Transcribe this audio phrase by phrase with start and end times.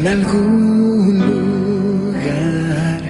[0.00, 1.18] en algún
[2.14, 3.00] lugar.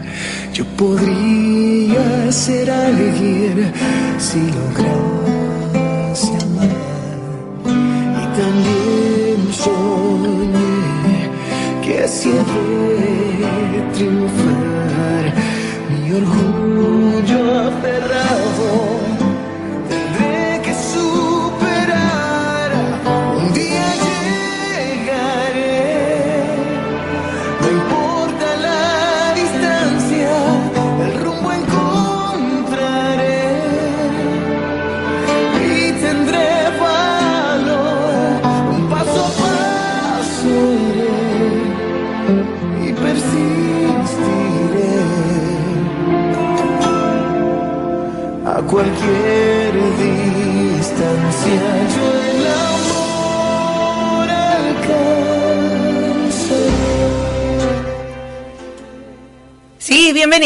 [0.53, 3.73] Yo podría ser alguien
[4.19, 5.10] si lograse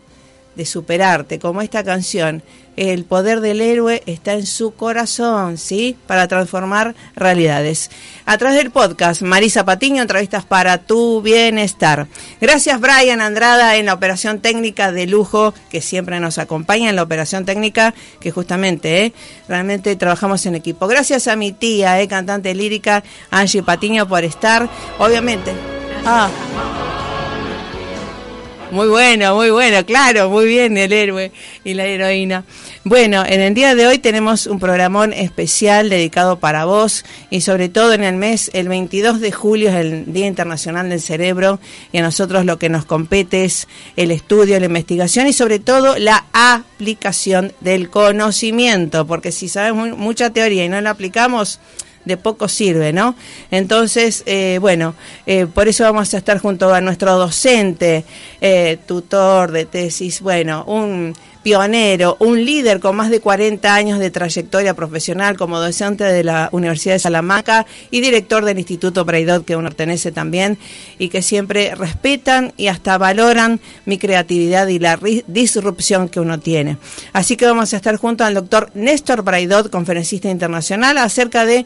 [0.55, 2.43] de superarte, como esta canción.
[2.75, 5.95] El poder del héroe está en su corazón, ¿sí?
[6.07, 7.91] Para transformar realidades.
[8.25, 12.07] A través del podcast, Marisa Patiño, entrevistas para tu bienestar.
[12.41, 17.03] Gracias, Brian Andrada, en la operación técnica de lujo, que siempre nos acompaña en la
[17.03, 19.13] operación técnica, que justamente, ¿eh?
[19.47, 20.87] Realmente trabajamos en equipo.
[20.87, 22.07] Gracias a mi tía, ¿eh?
[22.07, 24.67] Cantante lírica, Angie Patiño, por estar.
[24.97, 25.51] Obviamente.
[26.05, 26.29] Ah.
[28.73, 31.31] Muy bueno, muy bueno, claro, muy bien el héroe
[31.63, 32.43] y la heroína.
[32.83, 37.69] Bueno, en el día de hoy tenemos un programón especial dedicado para vos y sobre
[37.69, 41.59] todo en el mes, el 22 de julio es el Día Internacional del Cerebro
[41.91, 45.99] y a nosotros lo que nos compete es el estudio, la investigación y sobre todo
[45.99, 51.59] la aplicación del conocimiento, porque si sabemos mucha teoría y no la aplicamos,
[52.05, 53.15] de poco sirve, ¿no?
[53.51, 58.03] Entonces, eh, bueno, eh, por eso vamos a estar junto a nuestro docente,
[58.41, 61.13] eh, tutor de tesis, bueno, un
[61.43, 66.49] pionero, un líder con más de 40 años de trayectoria profesional como docente de la
[66.53, 70.57] Universidad de Salamanca y director del Instituto Braidot, que uno pertenece también,
[70.97, 76.77] y que siempre respetan y hasta valoran mi creatividad y la disrupción que uno tiene.
[77.11, 81.65] Así que vamos a estar junto al doctor Néstor Braidot, conferencista internacional, acerca de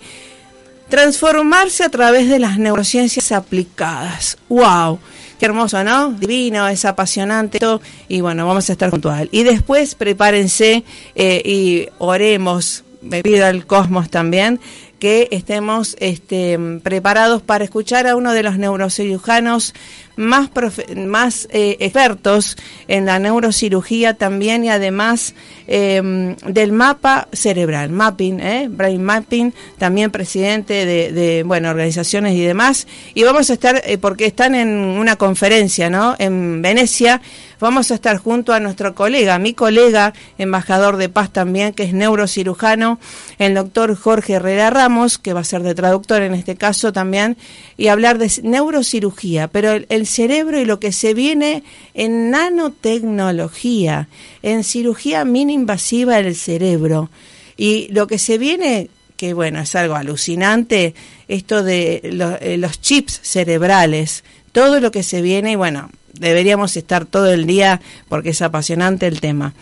[0.90, 4.38] transformarse a través de las neurociencias aplicadas.
[4.50, 5.00] ¡Wow!
[5.40, 6.12] Qué hermoso, ¿no?
[6.12, 7.60] Divino, es apasionante.
[8.08, 8.90] Y bueno, vamos a estar
[9.22, 9.30] él.
[9.32, 10.84] Y después prepárense
[11.16, 14.60] eh, y oremos, me al cosmos también,
[15.00, 19.74] que estemos este, preparados para escuchar a uno de los neurocirujanos
[20.16, 20.50] más,
[20.96, 25.36] más eh, expertos en la neurocirugía también y además
[25.68, 32.42] eh, del mapa cerebral, mapping, eh, brain mapping, también presidente de, de, bueno, organizaciones y
[32.42, 32.88] demás.
[33.14, 36.16] Y vamos a estar, eh, porque están en una conferencia, ¿no?
[36.20, 37.22] En Venecia,
[37.60, 41.94] vamos a estar junto a nuestro colega, mi colega, embajador de paz también, que es
[41.94, 43.00] neurocirujano,
[43.40, 47.38] el doctor Jorge Herrera Ramos, que va a ser de traductor en este caso también,
[47.78, 54.08] y hablar de neurocirugía, pero el, cerebro y lo que se viene en nanotecnología,
[54.44, 57.10] en cirugía mini invasiva del cerebro.
[57.58, 60.94] Y lo que se viene, que bueno, es algo alucinante,
[61.28, 67.06] esto de eh, los chips cerebrales, todo lo que se viene, y bueno, deberíamos estar
[67.06, 69.54] todo el día porque es apasionante el tema.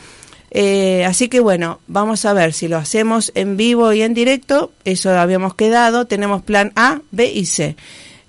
[0.51, 4.71] Eh, así que bueno, vamos a ver si lo hacemos en vivo y en directo,
[4.85, 7.75] eso habíamos quedado, tenemos plan A, B y C.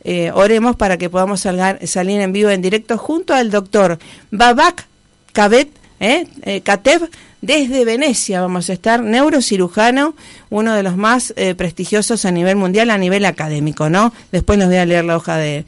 [0.03, 3.99] Eh, oremos para que podamos salgar, salir en vivo en directo junto al doctor
[4.31, 4.87] Babak
[5.33, 5.69] Kabet,
[6.01, 7.09] eh, eh, Katev
[7.43, 10.15] desde Venecia vamos a estar, neurocirujano,
[10.51, 14.13] uno de los más eh, prestigiosos a nivel mundial, a nivel académico, ¿no?
[14.33, 15.65] Después nos voy a leer la hoja de,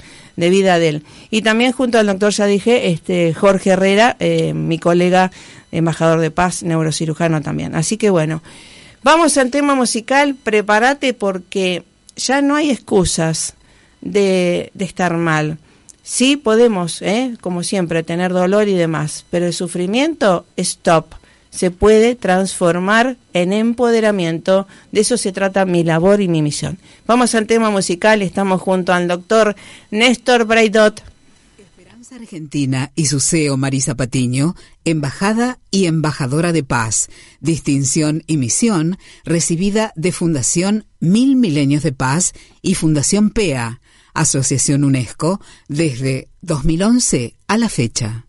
[0.51, 1.03] vida de él.
[1.31, 5.31] Y también junto al doctor, ya dije, este, Jorge Herrera, eh, mi colega
[5.73, 7.75] embajador de paz, neurocirujano también.
[7.75, 8.43] Así que bueno,
[9.03, 11.83] vamos al tema musical, prepárate porque
[12.17, 13.55] ya no hay excusas
[14.01, 15.59] de, de estar mal.
[16.03, 17.35] Sí podemos, ¿eh?
[17.41, 21.18] como siempre, tener dolor y demás, pero el sufrimiento, stop
[21.51, 24.67] se puede transformar en empoderamiento.
[24.93, 26.79] De eso se trata mi labor y mi misión.
[27.07, 28.23] Vamos al tema musical.
[28.23, 29.57] Estamos junto al doctor
[29.91, 31.03] Néstor Braidot.
[31.59, 34.55] Esperanza Argentina y su CEO Marisa Patiño,
[34.85, 37.09] embajada y embajadora de paz,
[37.41, 43.81] distinción y misión recibida de Fundación Mil Milenios de Paz y Fundación PEA,
[44.15, 48.28] Asociación UNESCO, desde 2011 a la fecha.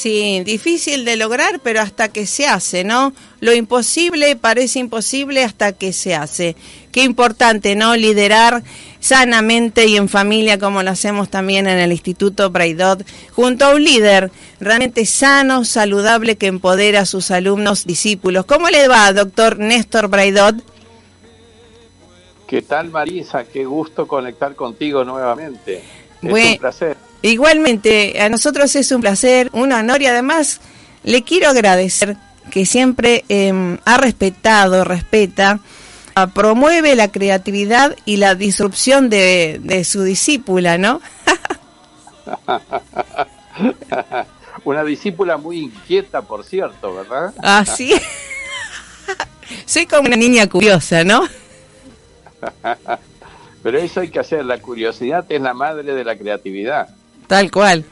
[0.00, 3.12] Sí, difícil de lograr, pero hasta que se hace, ¿no?
[3.40, 6.56] Lo imposible parece imposible hasta que se hace.
[6.90, 7.94] Qué importante, ¿no?
[7.96, 8.62] Liderar
[9.00, 13.82] sanamente y en familia, como lo hacemos también en el Instituto Braidot, junto a un
[13.82, 14.30] líder
[14.60, 18.44] realmente sano, saludable, que empodera a sus alumnos, discípulos.
[18.44, 20.56] ¿Cómo le va, doctor Néstor Braidot?
[22.46, 23.44] ¿Qué tal, Marisa?
[23.44, 25.82] Qué gusto conectar contigo nuevamente.
[26.22, 26.96] Es un placer.
[27.22, 30.60] Igualmente, a nosotros es un placer, un honor y además
[31.04, 32.16] le quiero agradecer
[32.50, 35.60] que siempre em, ha respetado, respeta,
[36.28, 41.00] promueve la creatividad y la disrupción de, su discípula, ¿no?
[44.64, 47.34] Una discípula muy inquieta, por cierto, ¿verdad?
[47.42, 47.94] Así.
[49.64, 51.26] Soy como una niña curiosa, ¿no?
[53.62, 56.88] Pero eso hay que hacer, la curiosidad es la madre de la creatividad.
[57.26, 57.84] Tal cual.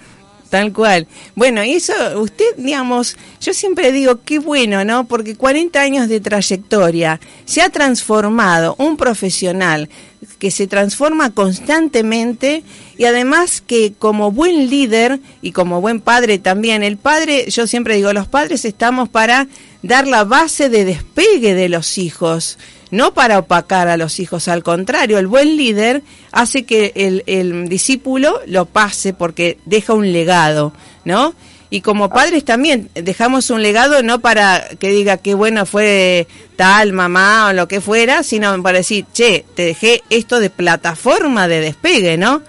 [0.51, 1.07] Tal cual.
[1.35, 5.05] Bueno, y eso, usted, digamos, yo siempre digo, qué bueno, ¿no?
[5.05, 9.91] Porque 40 años de trayectoria, se ha transformado un profesional
[10.39, 12.63] que se transforma constantemente
[12.99, 17.95] y además que como buen líder y como buen padre también, el padre, yo siempre
[17.95, 19.47] digo, los padres estamos para
[19.83, 22.59] dar la base de despegue de los hijos
[22.91, 26.03] no para opacar a los hijos, al contrario, el buen líder
[26.33, 30.73] hace que el, discípulo lo pase porque deja un legado,
[31.05, 31.35] ¿no?
[31.71, 36.95] Y como padres también dejamos un legado no para que diga qué bueno fue tal
[36.95, 41.61] mamá o lo que fuera, sino para decir, che, te dejé esto de plataforma de
[41.61, 42.43] despegue, ¿no?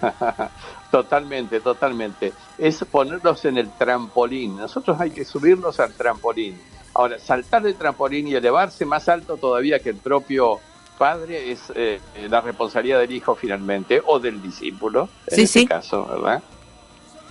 [0.90, 2.32] totalmente, totalmente.
[2.58, 4.56] Es ponerlos en el trampolín.
[4.56, 6.58] Nosotros hay que subirlos al trampolín
[6.96, 10.60] Ahora, saltar del trampolín y elevarse más alto todavía que el propio
[10.96, 12.00] padre es eh,
[12.30, 16.42] la responsabilidad del hijo finalmente, o del discípulo, en este caso, ¿verdad?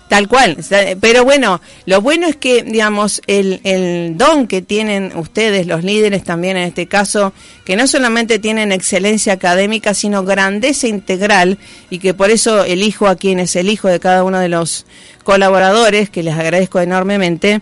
[0.08, 0.58] Tal cual,
[1.02, 6.24] pero bueno, lo bueno es que, digamos, el, el don que tienen ustedes, los líderes
[6.24, 7.34] también en este caso,
[7.66, 11.58] que no solamente tienen excelencia académica, sino grandeza integral,
[11.90, 14.86] y que por eso elijo a quien es el hijo de cada uno de los
[15.24, 17.62] colaboradores, que les agradezco enormemente,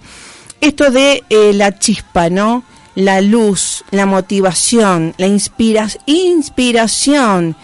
[0.59, 2.65] esto de eh, la chispa, ¿no?
[2.95, 7.55] La luz, la motivación, la inspira inspiración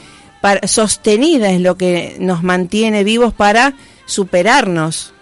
[0.63, 3.74] sostenida es lo que nos mantiene vivos para
[4.10, 5.13] superarnos.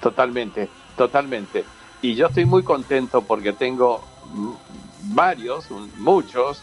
[0.00, 1.64] Totalmente, totalmente.
[2.02, 4.04] Y yo estoy muy contento porque tengo
[5.02, 5.66] varios,
[5.96, 6.62] muchos,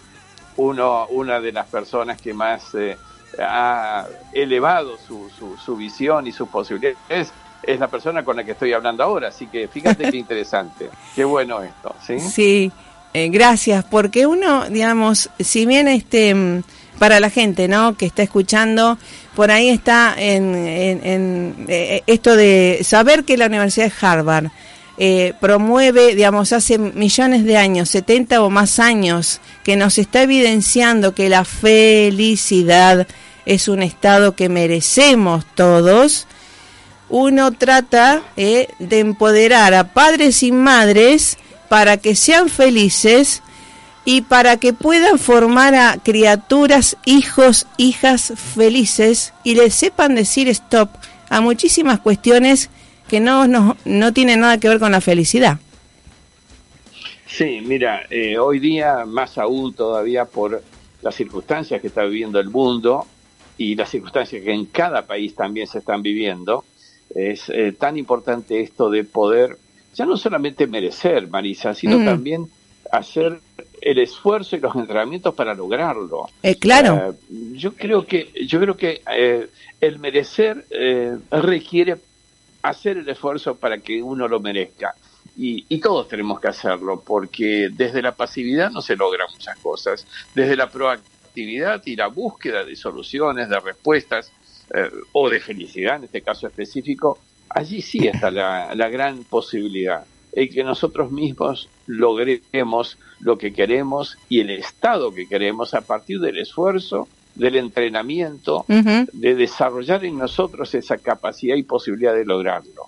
[0.58, 2.98] uno, una de las personas que más eh,
[3.39, 8.51] ha elevado su, su, su visión y sus posibilidades es la persona con la que
[8.51, 12.20] estoy hablando ahora, así que fíjate qué interesante, qué bueno esto, ¿sí?
[12.20, 12.72] Sí,
[13.13, 16.63] eh, gracias, porque uno, digamos, si bien este, mm,
[17.00, 18.98] para la gente, ¿no?, que está escuchando,
[19.35, 24.45] por ahí está en, en, eh, esto de saber que la Universidad de Harvard
[24.97, 31.15] eh, promueve, digamos, hace millones de años, 70 o más años, que nos está evidenciando
[31.15, 33.07] que la felicidad
[33.45, 36.27] es un estado que merecemos todos,
[37.09, 41.37] uno trata eh, de empoderar a padres y madres
[41.69, 43.41] para que sean felices
[44.05, 50.89] y para que puedan formar a criaturas, hijos, hijas felices y les sepan decir stop
[51.29, 52.69] a muchísimas cuestiones
[53.07, 55.60] que no, no, no tienen nada que ver con la felicidad.
[57.25, 60.62] Sí, mira, eh, hoy día más aún todavía por
[61.01, 63.07] las circunstancias que está viviendo el mundo
[63.57, 66.63] y las circunstancias que en cada país también se están viviendo,
[67.15, 69.57] es eh, tan importante esto de poder
[69.93, 72.05] ya no solamente merecer, Marisa, sino Mm.
[72.05, 72.48] también
[72.93, 73.39] hacer
[73.81, 76.29] el esfuerzo y los entrenamientos para lograrlo.
[76.43, 77.09] Eh, claro.
[77.09, 77.13] Eh,
[77.53, 79.47] yo creo que yo creo que eh,
[79.81, 81.95] el merecer eh, requiere
[82.62, 84.93] hacer el esfuerzo para que uno lo merezca.
[85.35, 90.05] Y, y todos tenemos que hacerlo, porque desde la pasividad no se logran muchas cosas.
[90.35, 94.31] Desde la proactividad y la búsqueda de soluciones, de respuestas,
[95.12, 97.19] o de felicidad en este caso específico,
[97.50, 100.03] allí sí está la, la gran posibilidad.
[100.35, 106.19] El que nosotros mismos logremos lo que queremos y el estado que queremos a partir
[106.19, 112.87] del esfuerzo, del entrenamiento, de desarrollar en nosotros esa capacidad y posibilidad de lograrlo.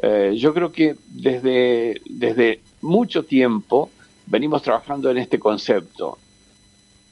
[0.00, 3.90] Eh, yo creo que desde, desde mucho tiempo
[4.26, 6.18] venimos trabajando en este concepto.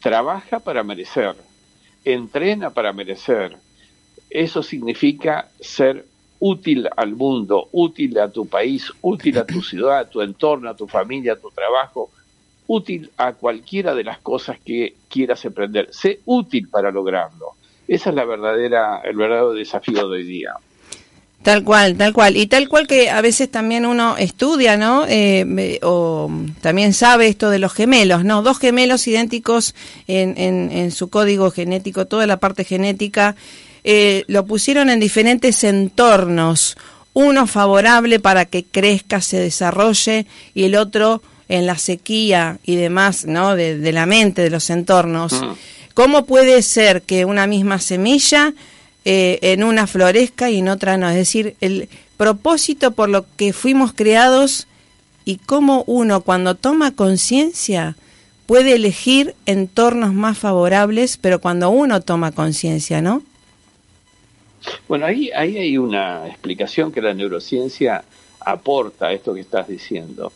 [0.00, 1.34] Trabaja para merecer,
[2.04, 3.56] entrena para merecer.
[4.30, 6.04] Eso significa ser
[6.40, 10.76] útil al mundo, útil a tu país, útil a tu ciudad, a tu entorno, a
[10.76, 12.10] tu familia, a tu trabajo,
[12.66, 15.88] útil a cualquiera de las cosas que quieras emprender.
[15.92, 17.52] Sé útil para lograrlo.
[17.88, 20.52] Esa es la verdadera, el verdadero desafío de hoy día.
[21.42, 22.36] Tal cual, tal cual.
[22.36, 25.04] Y tal cual que a veces también uno estudia, ¿no?
[25.06, 26.28] Eh, me- o
[26.60, 28.42] también sabe esto de los gemelos, ¿no?
[28.42, 29.76] Dos gemelos idénticos
[30.08, 33.36] en, en, en su código genético, toda la parte genética,
[33.88, 36.76] eh, lo pusieron en diferentes entornos.
[37.14, 43.26] Uno favorable para que crezca, se desarrolle, y el otro en la sequía y demás,
[43.26, 43.54] ¿no?
[43.54, 45.32] De, de la mente, de los entornos.
[45.32, 45.52] Mm.
[45.94, 48.52] ¿Cómo puede ser que una misma semilla
[49.04, 51.08] eh, en una florezca y en otra no?
[51.08, 54.66] Es decir, el propósito por lo que fuimos creados
[55.24, 57.96] y cómo uno cuando toma conciencia
[58.46, 63.22] puede elegir entornos más favorables, pero cuando uno toma conciencia, ¿no?
[64.88, 68.04] Bueno, ahí, ahí hay una explicación que la neurociencia
[68.40, 70.32] aporta a esto que estás diciendo.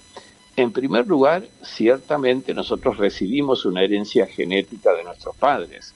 [0.57, 5.95] En primer lugar, ciertamente nosotros recibimos una herencia genética de nuestros padres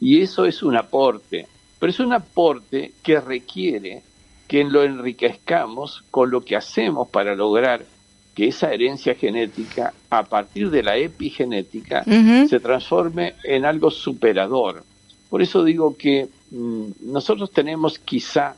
[0.00, 1.48] y eso es un aporte,
[1.78, 4.02] pero es un aporte que requiere
[4.46, 7.84] que lo enriquezcamos con lo que hacemos para lograr
[8.34, 14.84] que esa herencia genética, a partir de la epigenética, se transforme en algo superador.
[15.34, 18.54] Por eso digo que mm, nosotros tenemos quizá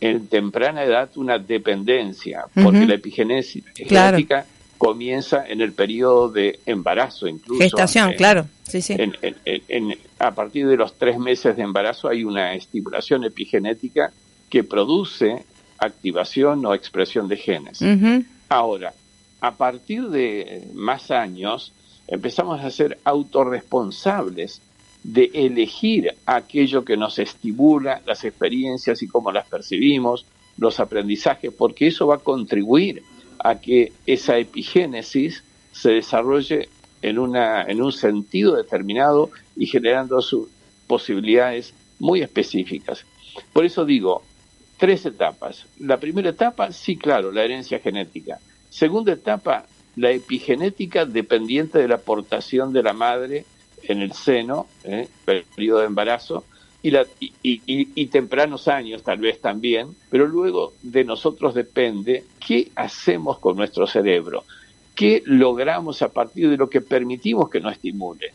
[0.00, 4.16] en temprana edad una dependencia, porque la epigenesis Claro.
[4.16, 4.46] genética
[4.78, 7.60] comienza en el periodo de embarazo, incluso.
[7.60, 8.46] Gestación, en- claro.
[8.66, 8.94] Sí, sí.
[8.96, 9.14] en-
[9.68, 14.10] en- a partir de los tres meses de embarazo hay una estimulación epigenética
[14.48, 15.44] que produce
[15.76, 17.80] activación o expresión de genes.
[18.48, 18.94] Ahora,
[19.42, 21.74] a partir de más años,
[22.08, 24.62] empezamos a ser autorresponsables
[25.04, 31.86] de elegir aquello que nos estimula, las experiencias y cómo las percibimos, los aprendizajes, porque
[31.86, 33.02] eso va a contribuir
[33.38, 36.68] a que esa epigénesis se desarrolle
[37.02, 40.48] en, una, en un sentido determinado y generando sus
[40.86, 43.04] posibilidades muy específicas.
[43.52, 44.22] Por eso digo,
[44.78, 45.66] tres etapas.
[45.80, 48.38] La primera etapa, sí, claro, la herencia genética.
[48.70, 53.44] Segunda etapa, la epigenética dependiente de la aportación de la madre
[53.88, 55.08] en el seno, ¿eh?
[55.54, 56.44] periodo de embarazo,
[56.82, 62.24] y, la, y, y- y tempranos años tal vez también, pero luego de nosotros depende
[62.46, 64.44] qué hacemos con nuestro cerebro,
[64.94, 68.32] qué logramos a partir de lo que permitimos que nos estimule.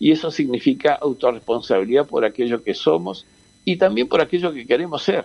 [0.00, 3.24] Y eso significa autorresponsabilidad por aquello que somos
[3.64, 5.24] y también por aquello que queremos ser,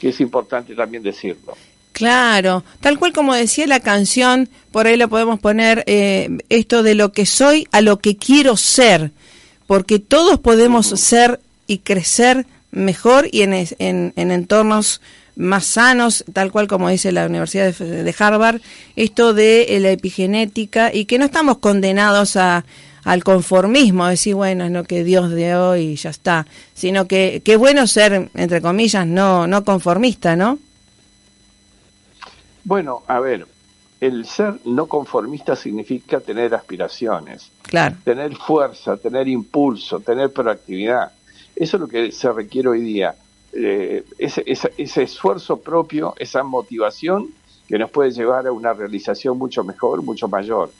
[0.00, 1.54] que es importante también decirlo.
[1.94, 6.96] Claro, tal cual como decía la canción, por ahí lo podemos poner eh, esto de
[6.96, 9.12] lo que soy a lo que quiero ser,
[9.68, 15.00] porque todos podemos ser y crecer mejor y en, en, en entornos
[15.36, 18.60] más sanos, tal cual como dice la Universidad de, Harvard,
[18.96, 22.64] esto de eh, la epigenética y que no estamos condenados a,
[23.04, 27.54] al conformismo, decir, bueno, es lo que Dios dio y ya está, sino que qué
[27.54, 30.58] bueno ser, entre comillas, no, no conformista, ¿no?
[32.64, 33.46] Bueno, a ver,
[34.00, 37.96] el ser no conformista significa tener aspiraciones, Claro.
[38.04, 41.12] tener fuerza, tener impulso, tener proactividad.
[41.54, 43.14] Eso es lo que se requiere hoy día.
[43.52, 47.28] Eh, ese, ese- ese esfuerzo propio, esa motivación
[47.68, 50.70] que nos puede llevar a una realización mucho mejor, mucho mayor.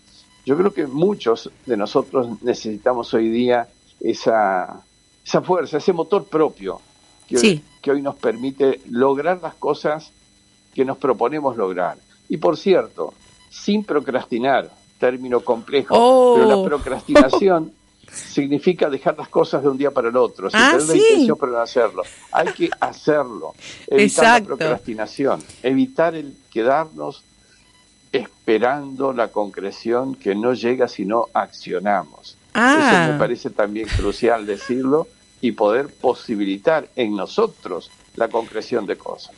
[0.45, 3.69] Yo creo que muchos de nosotros necesitamos hoy día
[4.01, 4.83] esa,
[5.25, 6.81] esa fuerza, ese motor propio
[7.29, 7.47] que, Sí.
[7.49, 10.11] hoy, que hoy nos permite lograr las cosas
[10.75, 11.97] que nos proponemos lograr.
[12.29, 13.15] Y por cierto,
[13.51, 16.35] sin procrastinar, término complejo, Oh.
[16.37, 17.73] pero la procrastinación
[18.13, 20.99] significa dejar las cosas de un día para el otro, sin Ah, tener la sí.
[20.99, 22.03] intención pero no hacerlo.
[22.33, 23.55] Hay que hacerlo,
[23.87, 24.51] evitar Exacto.
[24.51, 27.23] la procrastinación, evitar el quedarnos
[28.13, 32.37] esperando la concreción que no llega si no accionamos.
[32.55, 33.03] Ah.
[33.05, 35.09] Eso me parece también crucial decirlo
[35.41, 39.35] y poder posibilitar en nosotros la concreción de cosas.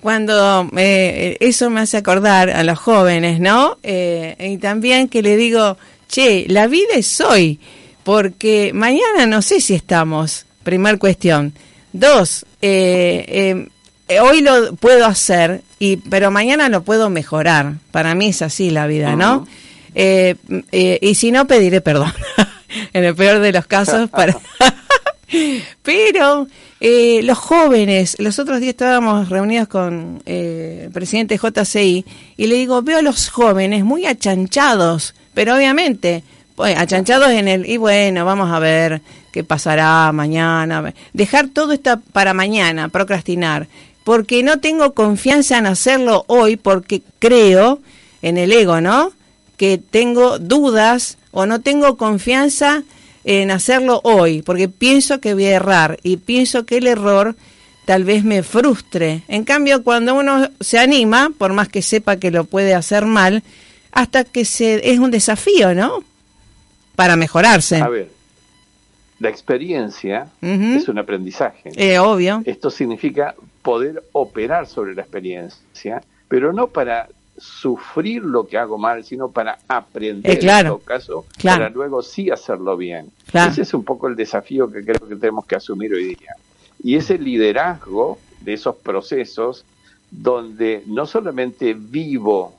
[0.00, 3.78] Cuando eh, eso me hace acordar a los jóvenes, ¿no?
[3.82, 5.76] Eh, y también que le digo,
[6.08, 7.60] che, la vida es hoy,
[8.02, 11.52] porque mañana no sé si estamos, primer cuestión.
[11.92, 13.66] Dos, eh,
[14.20, 17.74] hoy lo puedo hacer, y pero mañana lo puedo mejorar.
[17.90, 19.46] Para mí es así la vida, ¿no?
[19.94, 20.36] Eh,
[20.72, 22.12] eh, y si no, pediré perdón.
[22.92, 24.38] en el peor de los casos, para...
[25.82, 26.48] Pero
[26.82, 32.06] eh, los jóvenes, los otros días estábamos reunidos con eh, el presidente JCI
[32.38, 36.24] y le digo, veo a los jóvenes muy achanchados, pero obviamente,
[36.56, 42.00] pues, achanchados en el, y bueno, vamos a ver qué pasará mañana, dejar todo esto
[42.14, 43.68] para mañana, procrastinar,
[44.02, 47.80] porque no tengo confianza en hacerlo hoy, porque creo
[48.22, 49.12] en el ego, ¿no?
[49.58, 52.84] Que tengo dudas o no tengo confianza
[53.24, 57.36] en hacerlo hoy, porque pienso que voy a errar y pienso que el error
[57.84, 59.22] tal vez me frustre.
[59.28, 63.42] En cambio, cuando uno se anima, por más que sepa que lo puede hacer mal,
[63.92, 66.04] hasta que se es un desafío, ¿no?
[66.96, 67.76] Para mejorarse.
[67.76, 68.10] A ver,
[69.18, 71.70] la experiencia es un aprendizaje.
[71.76, 72.42] Eh, obvio.
[72.46, 77.08] Esto significa poder operar sobre la experiencia, pero no para
[77.40, 80.74] sufrir lo que hago mal, sino para aprender Eh, claro.
[80.74, 81.58] en todo caso, Claro.
[81.64, 83.10] para luego sí hacerlo bien.
[83.30, 83.50] Claro.
[83.50, 86.34] Ese es un poco el desafío que creo que tenemos que asumir hoy día.
[86.82, 89.64] Y ese liderazgo de esos procesos
[90.10, 92.54] donde no solamente vivo,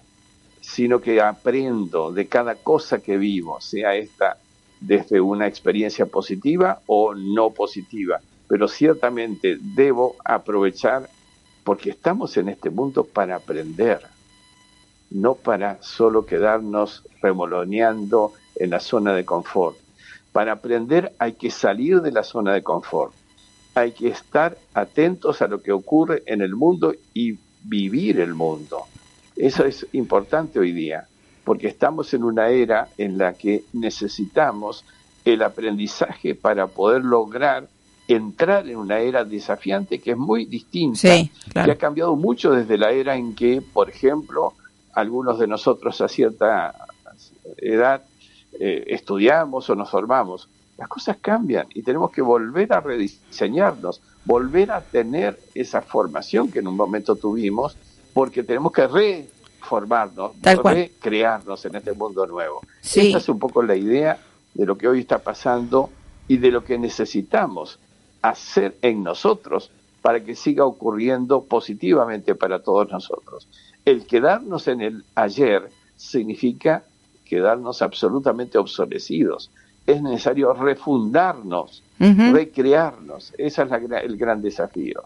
[0.62, 4.38] sino que aprendo de cada cosa que vivo, sea esta
[4.80, 8.20] desde una experiencia positiva o no positiva.
[8.48, 11.10] Pero ciertamente debo aprovechar
[11.64, 14.02] porque estamos en este mundo para aprender,
[15.12, 19.78] no para solo quedarnos remoloneando en la zona de confort.
[20.32, 23.14] Para aprender hay que salir de la zona de confort.
[23.76, 28.84] Hay que estar atentos a lo que ocurre en el mundo y vivir el mundo.
[29.36, 31.08] Eso es importante hoy día,
[31.44, 34.84] porque estamos en una era en la que necesitamos
[35.26, 37.68] el aprendizaje para poder lograr
[38.08, 41.66] entrar en una era desafiante que es muy distinta, Sí, claro.
[41.66, 44.54] que ha cambiado mucho desde la era en que, por ejemplo,
[44.94, 46.76] algunos de nosotros a cierta
[47.58, 48.04] edad
[48.60, 50.50] eh, estudiamos o nos formamos.
[50.78, 56.60] Las cosas cambian y tenemos que volver a rediseñarnos, volver a tener esa formación que
[56.60, 57.78] en un momento tuvimos,
[58.14, 62.62] porque tenemos que reformarnos, recrearnos en este mundo nuevo.
[62.82, 63.08] Sí.
[63.08, 64.20] Esta es un poco la idea
[64.54, 65.90] de lo que hoy está pasando
[66.28, 67.80] y de lo que necesitamos
[68.22, 73.48] hacer en nosotros para que siga ocurriendo positivamente para todos nosotros.
[73.86, 76.84] El quedarnos en el ayer significa
[77.26, 79.50] quedarnos absolutamente obsolecidos.
[79.88, 83.34] Es necesario refundarnos, recrearnos.
[83.38, 85.04] Ese es la el gran desafío.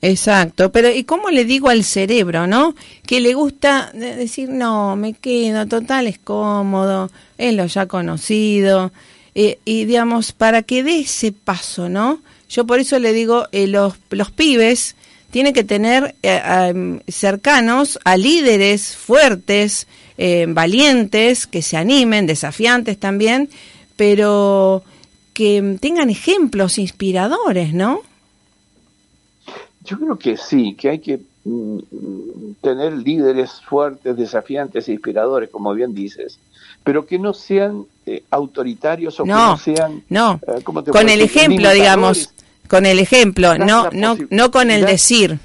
[0.00, 2.74] Exacto, pero ¿y cómo le digo al cerebro, no?
[3.04, 8.92] Que le gusta de- decir, no, me quedo, total, es cómodo, es lo ya conocido,
[9.34, 12.20] eh, y digamos, para que dé ese paso, ¿no?
[12.48, 14.94] Yo por eso le digo, eh, los, los pibes
[15.30, 19.86] tienen que tener eh, cercanos a líderes fuertes,
[20.16, 23.48] eh, valientes, que se animen, desafiantes también,
[23.96, 24.82] pero
[25.34, 28.00] que tengan ejemplos inspiradores, ¿no?
[29.84, 31.78] Yo creo que sí, que hay que mm,
[32.60, 36.38] tener líderes fuertes, desafiantes, e inspiradores, como bien dices,
[36.82, 40.02] pero que no sean eh, autoritarios o que No, no sean...
[40.08, 42.30] No, eh, ¿cómo te con el ejemplo, digamos,
[42.68, 45.38] con el ejemplo, no, no, no con el decir.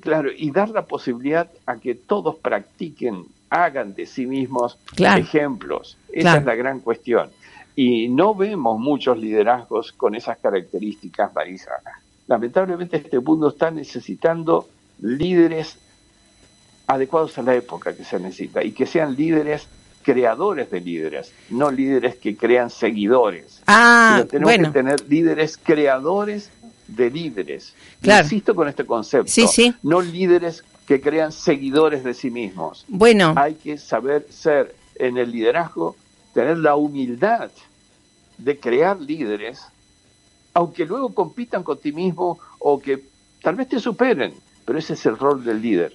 [0.00, 5.20] Claro, y dar la posibilidad a que todos practiquen, hagan de sí mismos Claro.
[5.20, 5.96] ejemplos.
[6.08, 6.38] Esa Claro.
[6.40, 7.30] es la gran cuestión.
[7.76, 11.70] Y no vemos muchos liderazgos con esas características, Marisa.
[12.26, 14.68] Lamentablemente este mundo está necesitando
[15.00, 15.78] líderes
[16.86, 19.68] adecuados a la época que se necesita y que sean líderes
[20.08, 23.60] creadores de líderes, no líderes que crean seguidores.
[23.66, 26.50] Ah, Sino tenemos bueno, que tener líderes creadores
[26.86, 27.74] de líderes.
[28.00, 28.24] Claro.
[28.24, 29.30] Insisto con este concepto.
[29.30, 29.74] Sí, sí.
[29.82, 32.86] No líderes que crean seguidores de sí mismos.
[32.88, 35.94] bueno, Hay que saber ser en el liderazgo,
[36.32, 37.50] tener la humildad
[38.38, 39.60] de crear líderes,
[40.54, 43.04] aunque luego compitan con ti mismo o que
[43.42, 44.32] tal vez te superen,
[44.64, 45.94] pero ese es el rol del líder,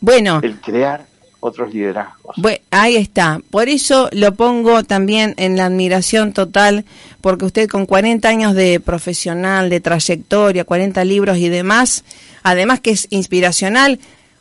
[0.00, 1.09] bueno, el crear
[1.40, 2.36] otros liderazgos.
[2.36, 3.40] Bueno, ahí está.
[3.50, 6.84] Por eso lo pongo también en la admiración total,
[7.20, 12.04] porque usted con 40 años de profesional, de trayectoria, 40 libros y demás,
[12.42, 13.98] además que es inspiracional,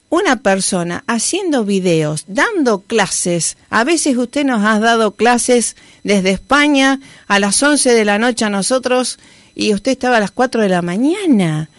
[0.09, 6.99] una persona haciendo videos, dando clases, a veces usted nos ha dado clases desde España
[7.27, 9.19] a las 11 de la noche a nosotros
[9.55, 11.69] y usted estaba a las 4 de la mañana.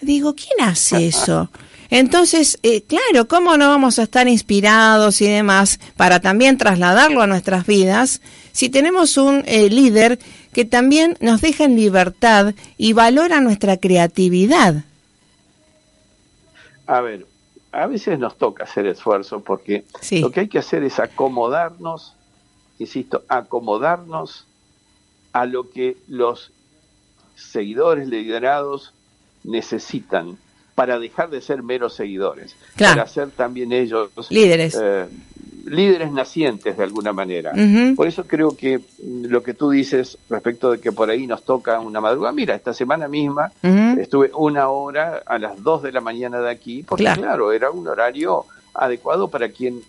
[0.00, 1.50] Digo, ¿quién hace eso?
[1.94, 7.28] Entonces, eh, claro, ¿cómo no vamos a estar inspirados y demás para también trasladarlo a
[7.28, 10.18] nuestras vidas si tenemos un eh, líder
[10.52, 14.82] que también nos deja en libertad y valora nuestra creatividad?
[16.88, 17.28] A ver,
[17.70, 19.84] a veces nos toca hacer esfuerzo porque
[20.20, 22.16] lo que hay que hacer es acomodarnos,
[22.80, 24.48] insisto, acomodarnos
[25.32, 26.50] a lo que los
[27.36, 28.92] seguidores liderados
[29.44, 30.38] necesitan
[30.74, 34.78] para dejar de ser meros seguidores, para ser también ellos líderes.
[34.80, 35.06] Eh,
[35.66, 37.52] líderes nacientes de alguna manera.
[37.96, 41.80] Por eso creo que lo que tú dices respecto de que por ahí nos toca
[41.80, 43.52] una madrugada, mira, esta semana misma
[43.98, 47.52] estuve una hora a las dos de la mañana de aquí, porque claro.
[47.52, 49.80] era un horario adecuado para quien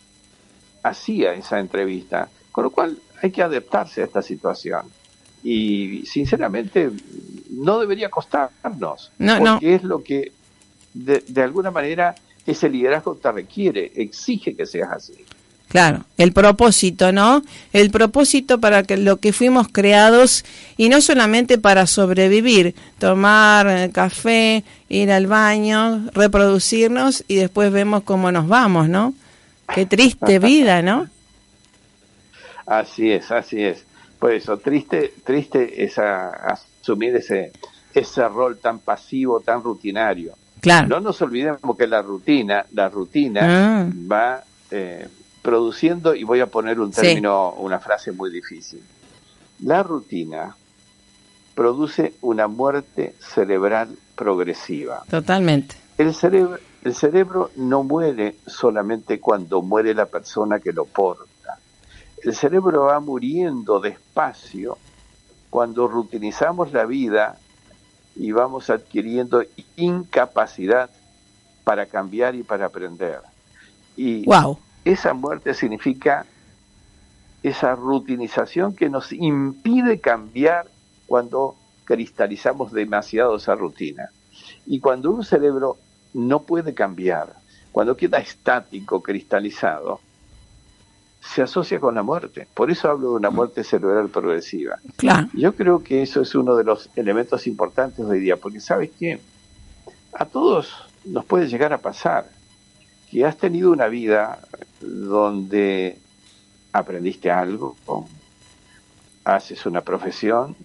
[0.83, 4.83] hacía esa entrevista, con lo cual hay que adaptarse a esta situación.
[5.43, 6.89] Y sinceramente
[7.51, 10.31] no debería costarnos, porque es lo que
[10.95, 15.13] de, de alguna manera ese liderazgo te requiere, exige que seas así.
[15.67, 17.43] Claro, el propósito, ¿no?
[17.73, 20.45] El propósito para que lo que fuimos creados
[20.77, 28.03] y no solamente para sobrevivir, tomar eh, café, ir al baño, reproducirnos y después vemos
[28.03, 29.13] cómo nos vamos, ¿no?
[29.73, 31.09] Qué triste vida, ¿no?
[32.65, 33.83] Así es, así es.
[34.19, 37.51] Por eso, triste, triste es asumir ese,
[37.93, 40.35] ese rol tan pasivo, tan rutinario.
[40.65, 40.87] Claro.
[40.87, 43.87] No nos olvidemos que la rutina, la rutina ah.
[44.11, 45.07] va eh,
[45.43, 48.81] produciendo, y voy a poner un término, una frase muy difícil.
[49.61, 50.55] La rutina
[51.53, 55.03] produce una muerte cerebral progresiva.
[55.07, 55.75] Totalmente.
[55.99, 61.59] El cerebro, el cerebro no muere solamente cuando muere la persona que lo porta.
[62.23, 64.79] El cerebro va muriendo despacio
[65.51, 67.37] cuando rutinizamos la vida
[68.15, 69.43] y vamos adquiriendo
[69.75, 70.89] incapacidad
[71.63, 73.19] para cambiar y para aprender.
[73.97, 76.25] Y wow esa muerte significa
[77.41, 80.67] esa rutinización que nos impide cambiar
[81.07, 84.09] cuando cristalizamos demasiado esa rutina.
[84.65, 85.77] Y cuando un cerebro
[86.13, 87.33] no puede cambiar,
[87.71, 89.99] cuando queda estático, cristalizado,
[91.33, 92.47] se asocia con la muerte.
[92.53, 94.77] Por eso hablo de una muerte cerebral progresiva.
[94.95, 95.27] Claro.
[95.33, 98.91] Yo creo que eso es uno de los elementos importantes de hoy día, porque sabes
[98.97, 99.19] qué,
[100.13, 102.29] a todos nos puede llegar a pasar
[103.09, 104.39] que has tenido una vida
[104.81, 105.97] donde
[106.71, 107.75] aprendiste algo,
[109.23, 110.55] haces una profesión,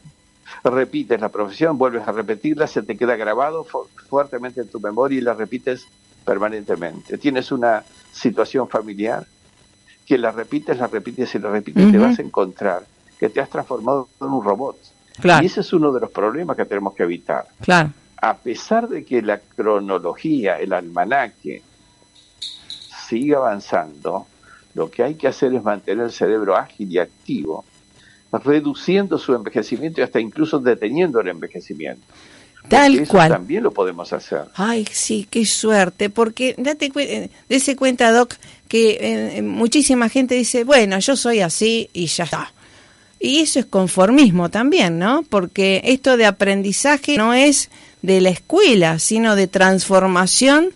[0.65, 3.65] repites la profesión, vuelves a repetirla, se te queda grabado
[4.09, 5.87] fuertemente en tu memoria y la repites
[6.25, 7.19] permanentemente.
[7.19, 9.27] Tienes una situación familiar
[10.11, 12.83] que la repites, la repites y la repites, te vas a encontrar
[13.17, 14.77] que te has transformado en un robot.
[15.41, 17.47] Y ese es uno de los problemas que tenemos que evitar.
[17.61, 17.93] Claro.
[18.21, 21.63] A pesar de que la cronología, el almanaque,
[23.09, 24.27] sigue avanzando,
[24.75, 27.65] lo que hay que hacer es mantener el cerebro ágil y activo,
[28.33, 32.05] reduciendo su envejecimiento y hasta incluso deteniendo el envejecimiento.
[32.69, 33.31] Tal eso cual.
[33.31, 34.47] También lo podemos hacer.
[34.55, 38.35] Ay, sí, qué suerte, porque date eh, dése cuenta, Doc,
[38.71, 42.53] que eh, eh, muchísima gente dice, bueno, yo soy así y ya está.
[43.19, 45.25] Y eso es conformismo también, ¿no?
[45.29, 47.69] Porque esto de aprendizaje no es
[48.01, 50.71] de la escuela, sino de transformación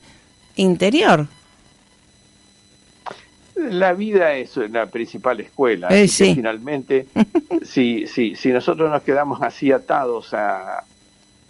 [0.57, 1.29] interior
[3.57, 5.89] la vida es la principal escuela.
[5.91, 7.07] Eh, finalmente,
[7.63, 10.85] si, si, si nosotros nos quedamos así atados a,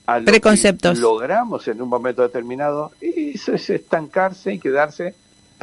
[0.06, 5.14] a lo preconceptos logramos en un momento determinado, eso es estancarse y quedarse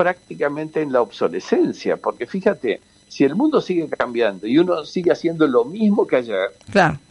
[0.01, 1.95] prácticamente en la obsolescencia.
[1.95, 6.49] Porque fíjate, si el mundo sigue cambiando y uno sigue haciendo lo mismo que ayer,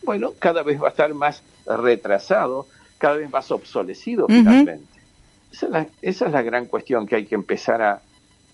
[0.02, 2.66] bueno, cada vez va a estar más retrasado,
[2.98, 5.00] cada vez más obsolecido finalmente.
[5.52, 8.02] Esa es, la, esa es la gran cuestión que hay que empezar a,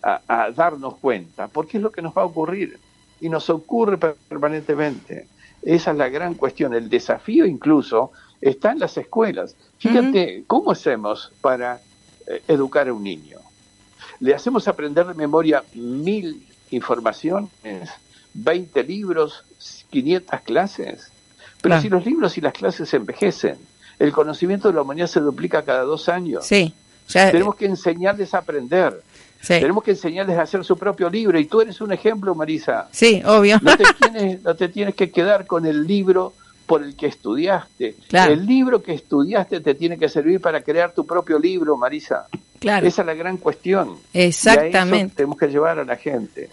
[0.02, 2.78] a, darnos cuenta, porque es lo que nos va a ocurrir
[3.22, 5.28] y nos ocurre permanentemente.
[5.62, 6.74] Esa es la gran cuestión.
[6.74, 9.56] El desafío incluso está en las escuelas.
[9.78, 11.80] Fíjate, ¿cómo hacemos para
[12.26, 13.45] eh, educar a un niño?
[14.20, 17.50] Le hacemos aprender de memoria mil informaciones,
[18.34, 19.44] 20 libros,
[19.90, 21.10] 500 clases.
[21.60, 23.56] Pero si los libros y las clases envejecen,
[23.98, 26.46] el conocimiento de la humanidad se duplica cada dos años.
[26.46, 26.74] Sí.
[27.12, 29.02] Tenemos que enseñarles a aprender.
[29.46, 32.88] Tenemos que enseñarles a hacer su propio libro y tú eres un ejemplo, Marisa.
[32.90, 33.58] Sí, obvio.
[33.62, 36.32] No te tienes, no te tienes que quedar con el libro
[36.66, 37.94] por el que estudiaste.
[38.10, 42.26] El libro que estudiaste te tiene que servir para crear tu propio libro, Marisa.
[42.58, 42.86] Claro.
[42.86, 43.96] Esa es la gran cuestión.
[44.12, 45.16] Exactamente.
[45.16, 46.50] tenemos que llevar a la gente.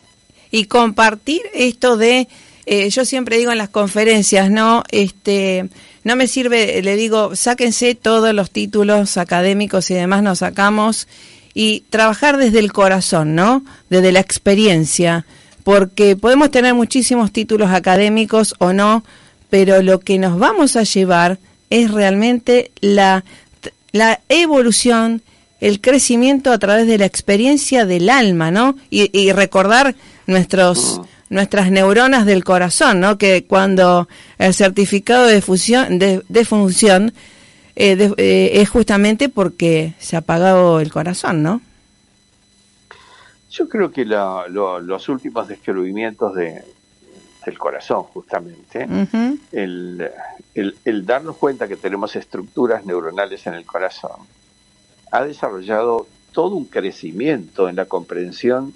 [0.52, 2.28] Y compartir esto de,
[2.66, 4.84] eh, yo siempre digo en las conferencias, ¿no?
[4.92, 5.68] Este,
[6.04, 11.08] no me sirve, le digo, sáquense todos los títulos académicos y demás, nos sacamos
[11.54, 13.64] y trabajar desde el corazón, ¿no?
[13.90, 15.26] Desde la experiencia,
[15.64, 19.04] porque podemos tener muchísimos títulos académicos o no,
[19.54, 21.38] pero lo que nos vamos a llevar
[21.70, 23.24] es realmente la,
[23.92, 25.22] la evolución,
[25.60, 28.76] el crecimiento a través de la experiencia del alma, ¿no?
[28.90, 29.94] Y, recordar
[30.26, 33.20] nuestros nuestras neuronas del corazón, ¿no?
[33.20, 34.08] Que cuando
[34.40, 37.14] el certificado de fusión de, función
[37.76, 41.62] eh, eh, es justamente porque se ha apagado el corazón, ¿no?
[43.52, 46.64] Yo creo que los últimos descubrimientos de,
[47.46, 48.88] del corazón, justamente,
[49.52, 50.12] el,
[50.56, 54.22] el, darnos cuenta que tenemos estructuras neuronales en el corazón,
[55.12, 58.74] ha desarrollado todo un crecimiento en la comprensión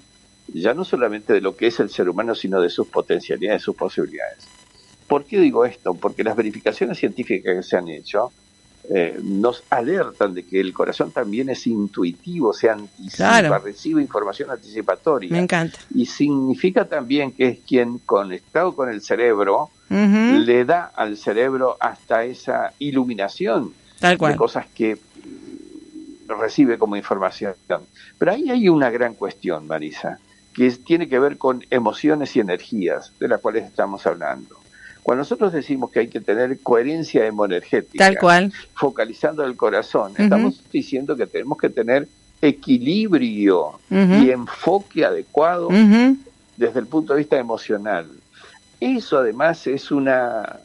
[0.52, 3.76] ya no solamente de lo que es el ser humano, sino de sus potencialidades, sus
[3.76, 4.46] posibilidades.
[5.06, 5.94] ¿Por qué digo esto?
[5.94, 8.32] Porque las verificaciones científicas que se han hecho
[8.90, 15.30] eh, nos alertan de que el corazón también es intuitivo, se anticipa, recibe información anticipatoria.
[15.30, 15.78] Me encanta.
[15.94, 22.24] Y significa también que es quien, conectado con el cerebro, le da al cerebro hasta
[22.24, 24.98] esa iluminación de cosas que
[26.26, 27.54] recibe como información.
[28.18, 30.18] Pero ahí hay una gran cuestión, Marisa,
[30.54, 34.57] que tiene que ver con emociones y energías, de las cuales estamos hablando.
[35.08, 38.52] Cuando nosotros decimos que hay que tener coherencia hemoenergética, Tal cual.
[38.74, 42.06] focalizando el corazón, estamos diciendo que tenemos que tener
[42.42, 45.70] equilibrio y enfoque adecuado
[46.58, 48.06] desde el punto de vista emocional.
[48.80, 50.60] Eso además es una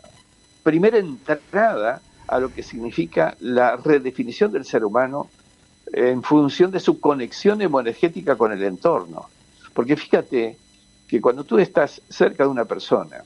[0.62, 5.29] primera entrada a lo que significa la redefinición del ser humano
[5.93, 9.29] en función de su conexión hemoenergética con el entorno.
[9.73, 10.58] Porque fíjate
[11.08, 13.23] que cuando tú estás cerca de una persona,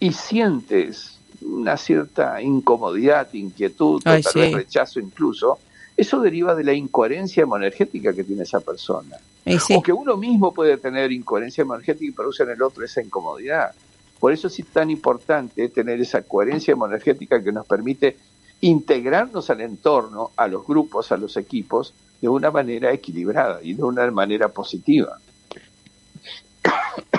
[0.00, 5.58] y sientes una cierta incomodidad, inquietud, tal vez rechazo incluso,
[5.96, 9.16] eso deriva de la incoherencia hemoenergética que tiene esa persona.
[9.74, 13.72] O que uno mismo puede tener incoherencia hemoenergética y produce en el otro esa incomodidad.
[14.20, 18.16] Por eso es tan importante tener esa coherencia hemoenergética que nos permite
[18.60, 23.82] integrarnos al entorno, a los grupos, a los equipos, de una manera equilibrada y de
[23.84, 25.18] una manera positiva.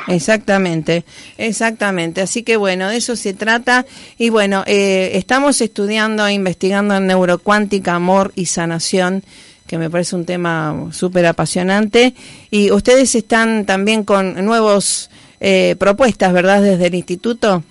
[0.10, 1.04] Exactamente,
[1.38, 2.22] exactamente.
[2.22, 3.86] Así que bueno, de eso se trata.
[4.18, 9.24] Y bueno, eh, estamos estudiando e investigando en neurocuántica, amor y sanación,
[9.68, 12.16] que me parece un tema súper apasionante.
[12.50, 16.62] Y ustedes están también con nuevos eh, propuestas, ¿verdad?
[16.62, 17.64] Desde el instituto.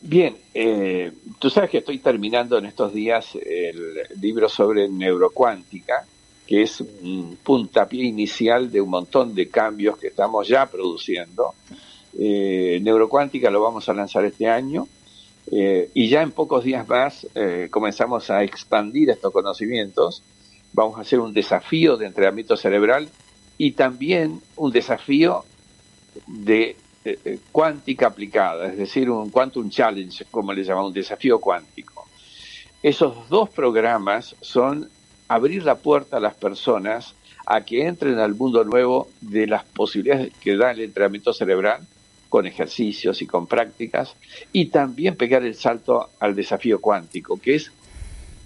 [0.00, 6.06] Bien, eh, tú sabes que estoy terminando en estos días el libro sobre neurocuántica
[6.46, 11.54] que es un puntapié inicial de un montón de cambios que estamos ya produciendo.
[12.18, 14.86] Eh, Neurocuántica lo vamos a lanzar este año
[15.50, 20.22] eh, y ya en pocos días más eh, comenzamos a expandir estos conocimientos.
[20.72, 23.08] Vamos a hacer un desafío de entrenamiento cerebral
[23.58, 25.44] y también un desafío
[26.26, 26.76] de
[27.52, 32.04] cuántica aplicada, es decir, un quantum challenge, como le llamamos, un desafío cuántico.
[32.82, 34.90] Esos dos programas son
[35.28, 37.14] abrir la puerta a las personas
[37.46, 41.86] a que entren al mundo nuevo de las posibilidades que da el entrenamiento cerebral
[42.28, 44.16] con ejercicios y con prácticas
[44.52, 47.70] y también pegar el salto al desafío cuántico, que es,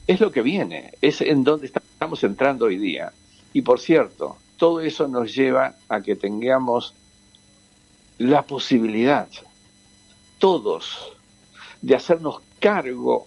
[0.07, 3.13] es lo que viene, es en donde estamos entrando hoy día.
[3.53, 6.95] Y por cierto, todo eso nos lleva a que tengamos
[8.19, 9.29] la posibilidad,
[10.39, 11.15] todos,
[11.81, 13.27] de hacernos cargo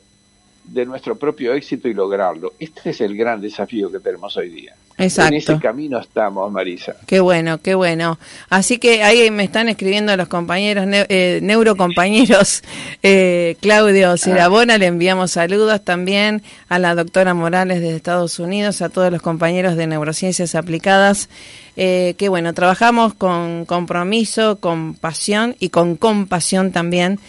[0.64, 2.54] de nuestro propio éxito y lograrlo.
[2.60, 4.74] Este es el gran desafío que tenemos hoy día.
[4.98, 5.34] Exacto.
[5.34, 6.96] En ese camino estamos, Marisa.
[7.08, 8.20] Qué bueno, qué bueno.
[8.50, 12.64] Así que ahí me están escribiendo los compañeros, eh, neurocompañeros.
[13.06, 14.18] Eh, Claudio ah.
[14.18, 19.22] Cerabona, le enviamos saludos también a la doctora Morales de Estados Unidos, a todos los
[19.22, 21.28] compañeros de Neurociencias Aplicadas.
[21.76, 27.20] Eh, que bueno, trabajamos con compromiso, con pasión y con compasión también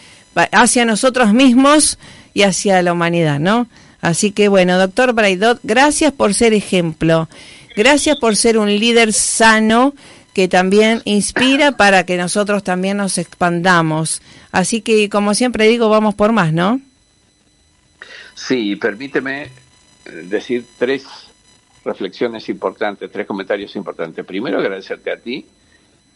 [0.53, 1.99] hacia nosotros mismos
[2.35, 3.69] y hacia la humanidad, ¿no?
[4.01, 7.29] Así que bueno, doctor Braidot, gracias por ser ejemplo,
[7.75, 9.95] gracias por ser un líder sano
[10.35, 14.21] que también inspira para que nosotros también nos expandamos.
[14.51, 16.81] Así que, como siempre digo, vamos por más, ¿no?
[18.35, 19.49] Sí, permíteme
[20.25, 21.07] decir tres
[21.85, 24.25] reflexiones importantes, tres comentarios importantes.
[24.25, 25.47] Primero, agradecerte a ti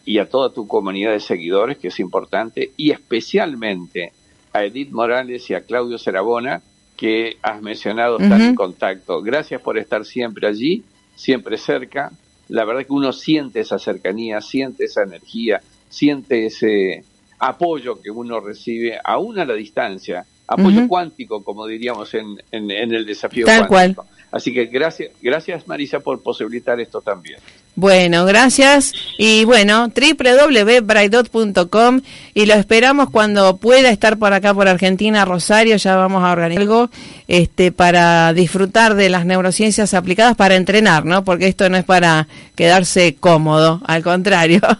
[0.04, 4.12] y a toda tu comunidad de seguidores, que es importante, y especialmente
[4.58, 6.62] a Edith Morales y a Claudio Cerabona,
[6.96, 9.22] que has mencionado, están en contacto.
[9.22, 10.82] Gracias por estar siempre allí,
[11.14, 12.10] siempre cerca.
[12.48, 17.04] La verdad que uno siente esa cercanía, siente esa energía, siente ese
[17.38, 23.06] apoyo que uno recibe aún a la distancia, apoyo cuántico, como diríamos en, en, el
[23.06, 24.02] desafío Tal cuántico.
[24.02, 24.16] Cual.
[24.32, 27.38] Así que gracias, gracias Marisa por posibilitar esto también.
[27.80, 28.92] Bueno, gracias.
[29.18, 32.00] Y bueno, www.braidot.com
[32.34, 36.62] y lo esperamos cuando pueda estar por acá por Argentina, Rosario, ya vamos a organizar
[36.62, 36.90] algo
[37.28, 41.22] este, para disfrutar de las neurociencias aplicadas para entrenar, ¿no?
[41.22, 44.60] Porque esto no es para quedarse cómodo, al contrario.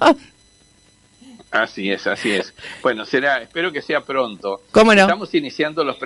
[1.52, 2.52] Así es, así es.
[2.82, 4.61] Bueno, será, espero que sea pronto.
[4.70, 5.00] ¿Cómo no?
[5.00, 5.96] Estamos iniciando los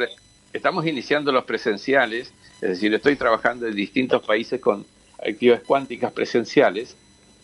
[0.53, 4.87] estamos iniciando los presenciales, es decir, estoy trabajando en distintos países con
[5.27, 6.97] actividades cuánticas presenciales.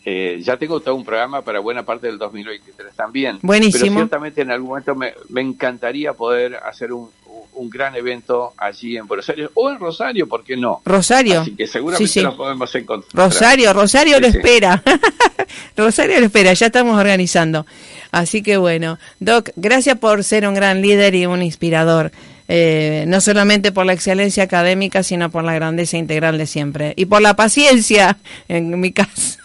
[0.05, 3.39] Eh, ya tengo todo un programa para buena parte del 2023 también.
[3.41, 3.83] Buenísimo.
[3.83, 7.09] Pero ciertamente en algún momento me, me encantaría poder hacer un,
[7.53, 10.81] un, gran evento allí en Buenos Aires o en Rosario, ¿por qué no?
[10.85, 11.41] Rosario.
[11.41, 13.11] Así que seguramente nos podemos encontrar.
[13.13, 14.81] Rosario, Rosario lo espera.
[15.77, 17.65] Rosario lo espera, ya estamos organizando.
[18.11, 22.11] Así que bueno, Doc, gracias por ser un gran líder y un inspirador.
[22.51, 26.93] Eh, no solamente por la excelencia académica, sino por la grandeza integral de siempre.
[26.95, 29.37] Y por la paciencia, en mi caso.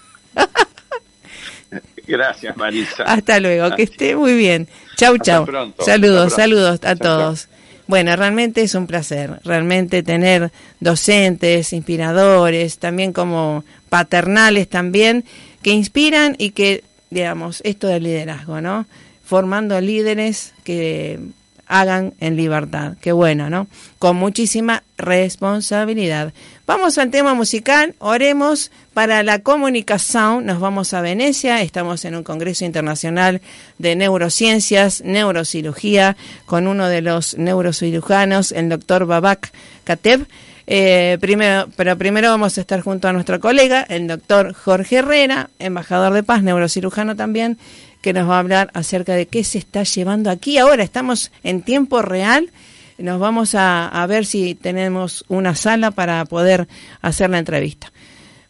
[2.06, 3.02] Gracias, Marisa.
[3.04, 4.68] Hasta luego, que esté muy bien.
[4.96, 5.46] Chau, chau.
[5.84, 7.48] Saludos, saludos a todos.
[7.86, 15.24] Bueno, realmente es un placer, realmente tener docentes, inspiradores, también como paternales también,
[15.62, 18.86] que inspiran y que, digamos, esto del liderazgo, ¿no?
[19.24, 21.20] Formando líderes que
[21.66, 22.94] hagan en libertad.
[23.00, 23.66] Qué bueno, ¿no?
[23.98, 26.32] Con muchísima responsabilidad.
[26.66, 32.22] Vamos al tema musical, oremos para la comunicación, nos vamos a Venecia, estamos en un
[32.22, 33.42] Congreso Internacional
[33.78, 39.52] de Neurociencias, Neurocirugía, con uno de los neurocirujanos, el doctor Babak
[39.84, 40.26] Kateb.
[40.66, 45.50] Eh, primero, pero primero vamos a estar junto a nuestro colega, el doctor Jorge Herrera,
[45.58, 47.58] embajador de paz, neurocirujano también,
[48.04, 50.58] que nos va a hablar acerca de qué se está llevando aquí.
[50.58, 52.50] Ahora estamos en tiempo real.
[52.98, 56.68] Nos vamos a, ver si tenemos una sala para poder
[57.00, 57.90] hacer la entrevista.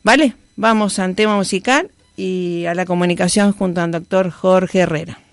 [0.03, 0.35] ¿Vale?
[0.57, 5.24] Vamos al tema musical y a la comunicación junto al doctor Jorge Herrera.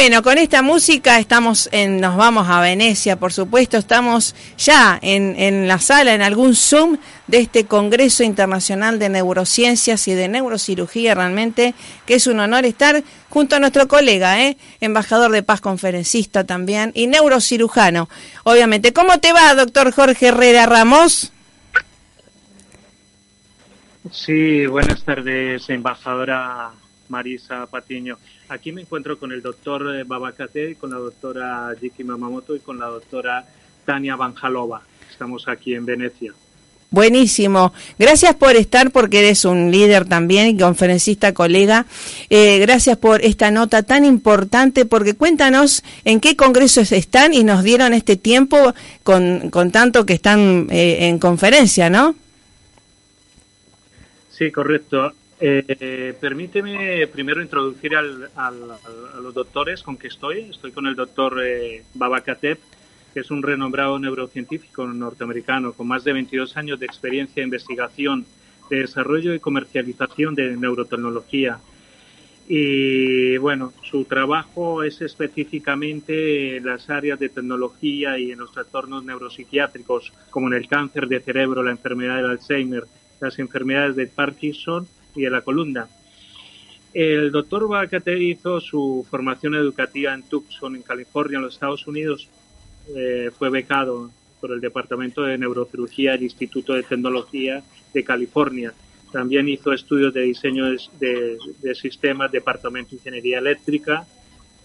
[0.00, 5.68] Bueno, con esta música estamos en, nos vamos a Venecia, por supuesto, estamos ya en,
[5.68, 6.96] la sala, en algún Zoom
[7.26, 11.74] de este Congreso Internacional de Neurociencias y de Neurocirugía, realmente,
[12.06, 14.56] que es un honor estar junto a nuestro colega, ¿eh?
[14.80, 18.08] embajador de paz, conferencista también, y neurocirujano,
[18.44, 18.94] obviamente.
[18.94, 21.30] ¿Cómo te va, doctor Jorge Herrera Ramos?
[24.10, 26.70] Sí, buenas tardes, embajadora
[27.10, 28.16] Marisa Patiño.
[28.50, 32.80] Aquí me encuentro con el doctor eh, Babacate, con la doctora Jiki Mamamoto y con
[32.80, 33.46] la doctora
[33.84, 34.82] Tania Banjalova.
[35.08, 36.32] Estamos aquí en Venecia.
[36.90, 37.72] Buenísimo.
[37.96, 41.86] Gracias por estar porque eres un líder también y conferencista colega.
[42.28, 47.62] Eh, gracias por esta nota tan importante porque cuéntanos en qué congresos están y nos
[47.62, 48.74] dieron este tiempo
[49.04, 52.16] con, con tanto que están eh, en conferencia, ¿no?
[54.32, 55.12] Sí, correcto.
[55.42, 60.50] Eh, permíteme primero introducir al, al, a los doctores con que estoy.
[60.50, 62.58] Estoy con el doctor eh, Babakatep,
[63.14, 68.26] que es un renombrado neurocientífico norteamericano con más de 22 años de experiencia de investigación,
[68.68, 71.58] de desarrollo y comercialización de neurotecnología.
[72.46, 79.04] Y bueno, su trabajo es específicamente en las áreas de tecnología y en los trastornos
[79.04, 82.84] neuropsiquiátricos, como en el cáncer de cerebro, la enfermedad del Alzheimer,
[83.20, 85.88] las enfermedades de Parkinson y de la columna.
[86.92, 92.28] El doctor Bacate hizo su formación educativa en Tucson, en California, en los Estados Unidos.
[92.96, 98.72] Eh, fue becado por el Departamento de Neurocirugía del Instituto de Tecnología de California.
[99.12, 104.06] También hizo estudios de diseño de, de, de sistemas, Departamento de Ingeniería Eléctrica,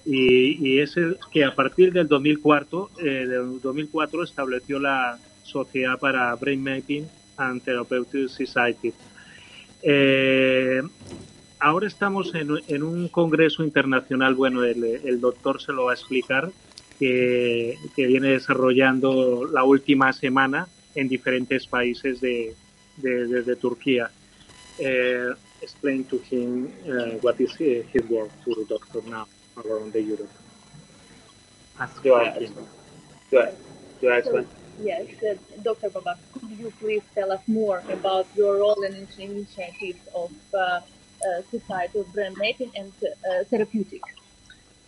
[0.05, 5.97] y, y, es el que a partir del 2004, eh, del 2004 estableció la Sociedad
[5.97, 8.93] para Brain Mapping and Therapeutic Society.
[9.87, 10.81] Eh,
[11.59, 15.93] ahora estamos en, en, un congreso internacional, bueno, el, el, doctor se lo va a
[15.93, 16.51] explicar,
[16.97, 22.55] que, que, viene desarrollando la última semana en diferentes países de,
[22.97, 24.09] de, de, de Turquía.
[24.79, 29.25] Uh, explain to him uh, what is his work to the doctor now
[29.63, 30.29] around the Europe.
[31.79, 32.49] Ask I,
[34.01, 34.47] do I explain?
[34.81, 35.89] Yes, uh, Dr.
[35.89, 40.81] Babak, could you please tell us more about your role and initiatives of uh,
[41.25, 44.09] uh, Brain Mapping and uh, Therapeutics?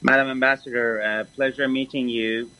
[0.02, 2.52] Madam Ambassador, uh, pleasure meeting you.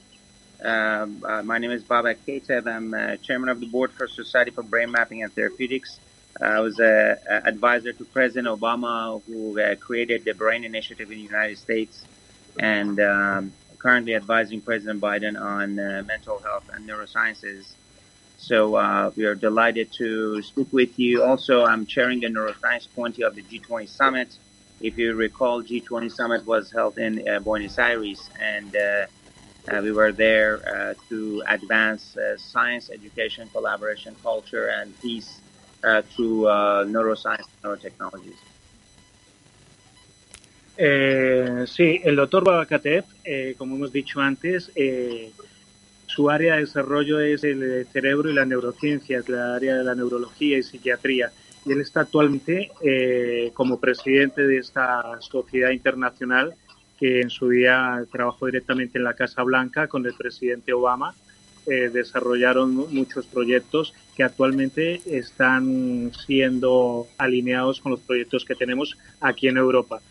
[0.64, 2.66] Um, uh, my name is Babak Ketev.
[2.66, 6.00] I'm chairman of the board for Society for Brain Mapping and Therapeutics.
[6.42, 11.58] I was an advisor to President Obama, who created the Brain Initiative in the United
[11.58, 12.04] States,
[12.60, 17.74] and um, currently advising President Biden on uh, mental health and neurosciences.
[18.38, 21.24] So uh, we are delighted to speak with you.
[21.24, 24.38] Also, I'm chairing the Neuroscience 20 of the G20 Summit.
[24.80, 28.76] If you recall, G20 Summit was held in uh, Buenos Aires, and
[29.84, 35.40] we were there to advance science, education, collaboration, culture, and peace
[35.82, 36.42] through
[36.94, 38.38] neuroscience and neurotechnologies.
[40.78, 45.32] Eh, sí, el doctor Babakatev, eh, como hemos dicho antes, eh,
[46.06, 49.96] su área de desarrollo es el cerebro y la neurociencia, es la área de la
[49.96, 51.32] neurología y psiquiatría.
[51.66, 56.54] Y él está actualmente eh, como presidente de esta sociedad internacional
[56.98, 61.14] que en su día trabajó directamente en la Casa Blanca con el presidente Obama.
[61.68, 69.48] Eh, desarrollaron muchos proyectos que actualmente están siendo alineados con los proyectos que tenemos aquí
[69.50, 70.02] en Europa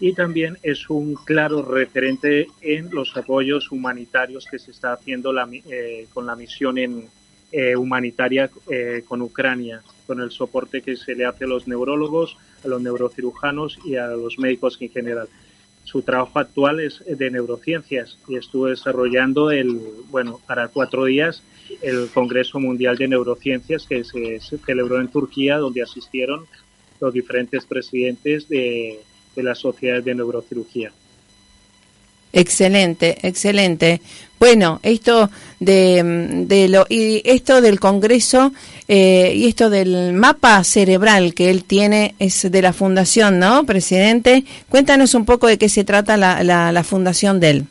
[0.00, 6.06] y también es un claro referente en los apoyos humanitarios que se está haciendo eh,
[6.12, 11.44] con la misión eh, humanitaria eh, con Ucrania, con el soporte que se le hace
[11.44, 15.28] a los neurólogos, a los neurocirujanos y a los médicos en general.
[15.84, 21.42] Su trabajo actual es de neurociencias y estuvo desarrollando el, bueno, para cuatro días
[21.82, 26.46] el Congreso Mundial de Neurociencias que se celebró en Turquía, donde asistieron
[27.00, 29.00] los diferentes presidentes de,
[29.34, 30.92] de las sociedades de neurocirugía.
[32.32, 34.00] Excelente, excelente.
[34.38, 38.52] Bueno, esto de, de lo y esto del Congreso
[38.86, 44.44] eh, y esto del mapa cerebral que él tiene es de la fundación, ¿no, presidente?
[44.68, 47.64] Cuéntanos un poco de qué se trata la, la, la fundación de él.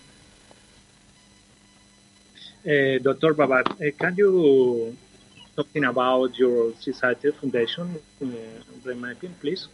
[2.66, 4.94] Eh, Doctor Babat, uh, can you
[5.56, 9.70] talking about your society foundation, uh, Mapping, please?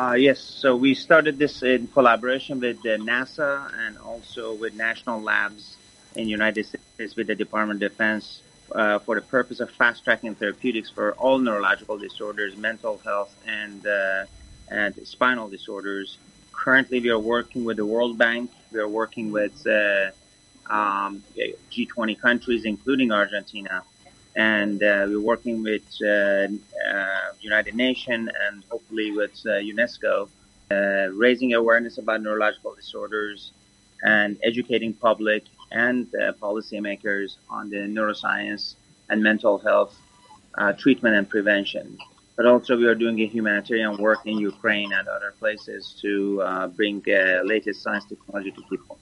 [0.00, 5.20] Uh, yes, so we started this in collaboration with uh, NASA and also with national
[5.20, 5.76] labs
[6.16, 8.42] in United States with the Department of Defense
[8.74, 13.86] uh, for the purpose of fast tracking therapeutics for all neurological disorders, mental health, and
[13.86, 14.24] uh,
[14.68, 16.18] and spinal disorders.
[16.52, 18.50] Currently, we are working with the World Bank.
[18.72, 20.12] We are working with uh,
[20.72, 21.24] um,
[21.70, 23.84] G20 countries, including Argentina,
[24.36, 26.48] and uh, we're working with uh, uh,
[27.40, 30.28] United Nations and hopefully with uh, UNESCO,
[30.70, 33.52] uh, raising awareness about neurological disorders
[34.02, 36.06] and educating public and
[36.40, 38.74] policymakers on the neuroscience
[39.08, 39.94] and mental health
[40.78, 41.98] treatment and prevention.
[42.36, 46.10] but also we are doing a humanitarian work in Ukraine and other places to
[46.78, 47.02] bring
[47.44, 48.96] latest science technology to people.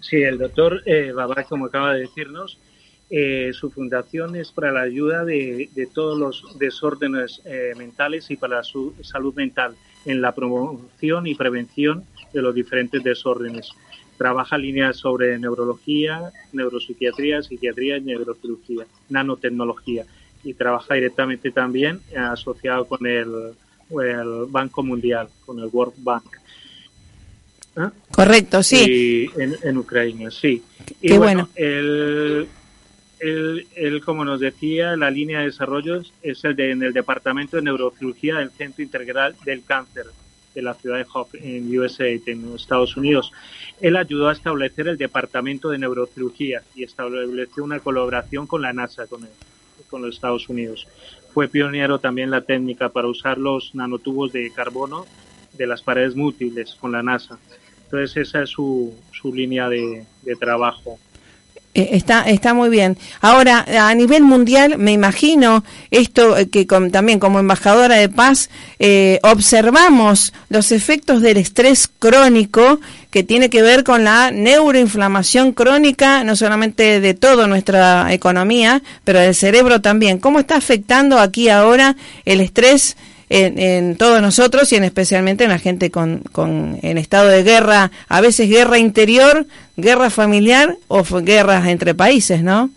[0.00, 2.58] Sí, el doctor eh, Babak, como acaba de decirnos,
[3.10, 8.36] eh, su fundación es para la ayuda de, de todos los desórdenes eh, mentales y
[8.36, 13.70] para su salud mental en la promoción y prevención de los diferentes desórdenes.
[14.18, 20.04] Trabaja líneas sobre neurología, neuropsiquiatría, psiquiatría y neurocirugía, nanotecnología.
[20.44, 23.54] Y trabaja directamente también eh, asociado con el,
[23.90, 26.24] el Banco Mundial, con el World Bank.
[27.76, 27.92] ¿Ah?
[28.10, 29.30] Correcto, sí.
[29.36, 30.62] Y en, en Ucrania, sí.
[31.00, 31.48] Y Qué bueno, bueno.
[31.54, 32.48] el,
[33.20, 37.56] el, el, como nos decía, la línea de desarrollo es el de, en el Departamento
[37.56, 40.06] de Neurocirugía del Centro Integral del Cáncer
[40.54, 43.32] de la ciudad de Hope, en USA, en Estados Unidos.
[43.80, 49.06] Él ayudó a establecer el Departamento de Neurocirugía y estableció una colaboración con la NASA,
[49.06, 49.30] con, el,
[49.88, 50.86] con los Estados Unidos.
[51.32, 55.06] Fue pionero también la técnica para usar los nanotubos de carbono
[55.52, 57.38] de las paredes múltiples con la NASA.
[57.84, 60.98] Entonces esa es su, su línea de, de trabajo.
[61.78, 62.98] Eh, Está, está muy bien.
[63.20, 68.50] Ahora, a nivel mundial, me imagino esto eh, que también como embajadora de paz
[68.80, 76.24] eh, observamos los efectos del estrés crónico que tiene que ver con la neuroinflamación crónica,
[76.24, 80.18] no solamente de toda nuestra economía, pero del cerebro también.
[80.18, 82.96] ¿Cómo está afectando aquí ahora el estrés
[83.28, 87.42] en, en todos nosotros y en especialmente en la gente con, con en estado de
[87.42, 92.70] guerra, a veces guerra interior, guerra familiar o guerras entre países, ¿no?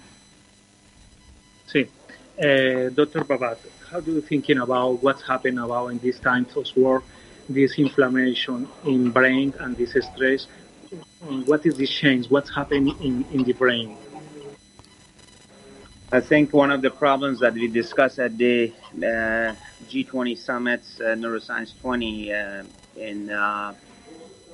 [1.71, 1.87] Sí.
[2.37, 3.25] Uh, Dr.
[3.25, 3.57] Babat,
[3.91, 7.03] how do you thinking about what's happened about in these times of war,
[7.49, 10.47] this inflammation in brain and this stress?
[11.45, 12.29] What is this change?
[12.29, 13.95] What's happening in, in the brain?
[16.13, 19.55] I think one of the problems that we discussed at the uh,
[19.85, 22.63] G20 summits, uh, Neuroscience 20, uh,
[22.97, 23.73] in uh,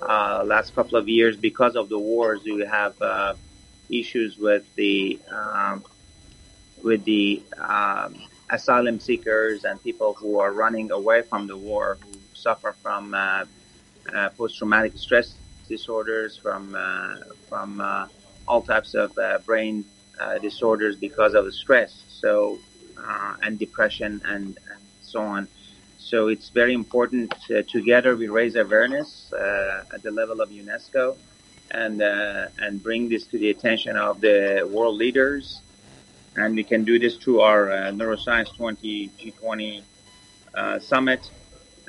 [0.07, 3.33] uh, last couple of years, because of the wars, we have uh,
[3.89, 5.83] issues with the um,
[6.83, 8.15] with the um,
[8.51, 13.15] asylum seekers and people who are running away from the war, who suffer from
[14.37, 15.33] post-traumatic stress
[15.67, 16.77] disorders, from
[17.49, 17.81] from
[18.47, 19.83] all types of brain
[20.19, 22.03] uh, disorders because of stress.
[22.07, 22.59] So
[22.97, 25.47] uh, and depression and, and so on.
[25.97, 27.33] So it's very important.
[27.49, 31.17] Uh, together, we raise awareness uh, at the level of UNESCO
[31.71, 35.61] and uh, and bring this to the attention of the world leaders.
[36.35, 39.83] And we can do this through our Neuroscience 20 G20
[40.53, 41.31] uh, summit.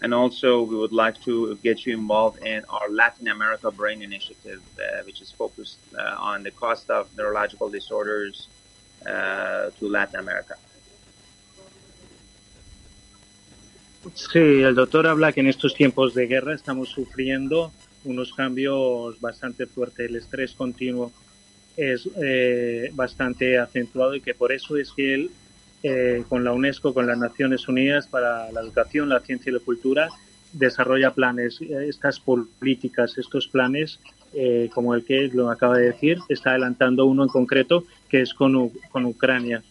[0.01, 4.62] And also, we would like to get you involved in our Latin America Brain Initiative,
[4.78, 8.46] uh, which is focused uh, on the cost of neurological disorders
[9.05, 10.55] uh, to Latin America.
[14.14, 17.72] Sí, el doctor habla que en estos tiempos de guerra estamos sufriendo
[18.05, 20.09] unos cambios bastante fuertes.
[20.09, 21.12] El estrés continuo
[21.76, 25.30] es eh, bastante acentuado y que por eso es que él,
[25.83, 29.61] eh, con la UNESCO, con las Naciones Unidas para la Educación, la Ciencia y la
[29.61, 30.09] Cultura,
[30.53, 34.01] desarrolla planes, eh, estas políticas, estos planes,
[34.35, 38.35] eh, como el que lo acaba de decir, está adelantando uno en concreto que es
[38.35, 39.62] con, con Ucrania.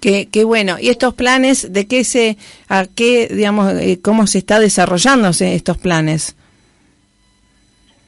[0.00, 0.76] Qué, qué bueno.
[0.78, 2.36] ¿Y estos planes, de qué se,
[2.68, 6.36] a qué, digamos, eh, cómo se está desarrollándose estos planes?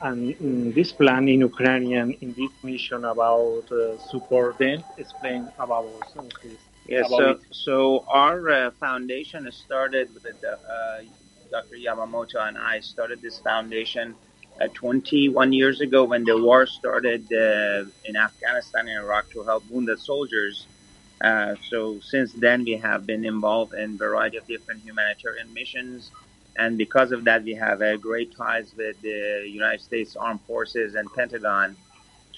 [0.00, 6.56] And this plan in Ukrainian, in this mission about uh, support them, explain about this.
[6.88, 7.40] About so, it.
[7.50, 11.02] so our uh, foundation started with uh,
[11.50, 11.76] Dr.
[11.76, 14.14] Yamamoto and I started this foundation
[14.60, 19.64] uh, 21 years ago when the war started uh, in Afghanistan and Iraq to help
[19.70, 20.66] wounded soldiers.
[21.20, 26.10] Uh, so since then we have been involved in a variety of different humanitarian missions.
[26.58, 31.08] And because of that, we have great ties with the United States Armed Forces and
[31.14, 31.78] Pentagon.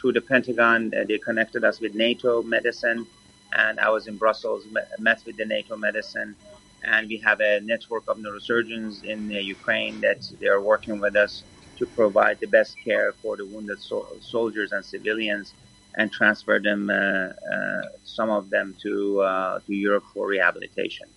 [0.00, 3.06] Through the Pentagon, uh, they connected us with NATO medicine
[3.54, 6.36] and I was in Brussels, met, met with the NATO medicine,
[6.82, 11.16] and we have a network of neurosurgeons in uh, Ukraine that they are working with
[11.16, 11.44] us
[11.78, 15.54] to provide the best care for the wounded so- soldiers and civilians,
[15.96, 21.08] and transfer them, uh, uh, some of them to uh, to Europe for rehabilitation.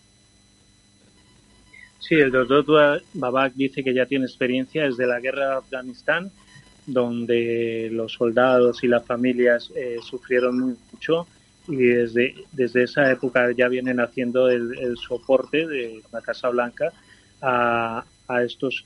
[2.04, 6.32] Sí, el doctor Babak dice que ya tiene experiencia desde la guerra de Afganistán,
[6.86, 11.28] donde los soldados y las familias eh, sufrieron mucho
[11.66, 16.92] y desde, desde esa época ya vienen haciendo el, soporte de la Casa Blanca
[17.42, 18.84] a, a estos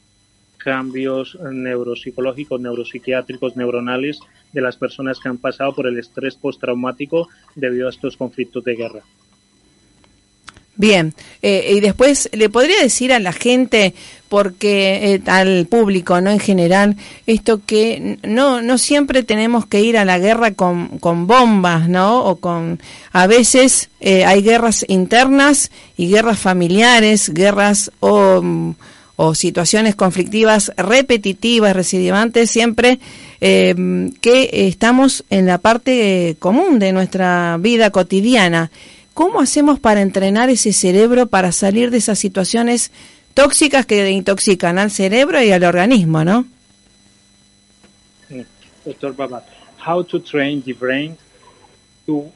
[0.58, 4.20] cambios neuropsicológicos, neuropsiquiátricos, neuronales
[4.54, 8.76] de las personas que han pasado por el estrés postraumático debido a estos conflictos de
[8.76, 9.02] guerra.
[10.78, 13.96] Bien, eh, y después le podría decir a la gente,
[14.30, 19.98] porque eh, al público, no en general, esto que no no siempre tenemos que ir
[19.98, 22.24] a la guerra con, con bombas, ¿no?
[22.24, 22.80] O con
[23.12, 28.44] a veces eh, hay guerras internas y guerras familiares, guerras o,
[29.16, 33.00] o situaciones conflictivas repetitivas, recidivantes, siempre
[33.40, 38.72] que estamos en la parte común de nuestra vida cotidiana
[39.18, 42.92] ¿Cómo hacemos para entrenar ese cerebro para salir de esas situaciones
[43.34, 46.46] tóxicas que intoxican al cerebro y al organismo, no?
[48.86, 49.44] Doctor Baba,
[49.84, 51.18] how to train the brain
[52.06, 52.32] to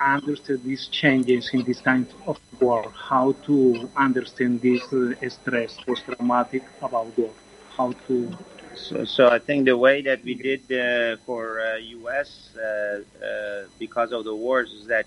[0.00, 2.90] understand these changes in this kind of war?
[2.94, 7.32] How to understand this uh, stress, post-traumatic about war?
[7.76, 8.34] How to
[8.74, 12.56] so, so I think the way that we did uh, for uh, U.S.
[12.56, 15.04] Uh, uh, because of the wars is that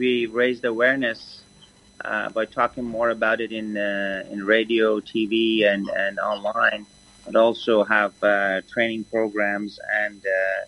[0.00, 1.44] we raised awareness
[2.04, 6.86] uh, by talking more about it in uh, in radio, TV, and and online,
[7.26, 10.60] and also have uh, training programs and uh,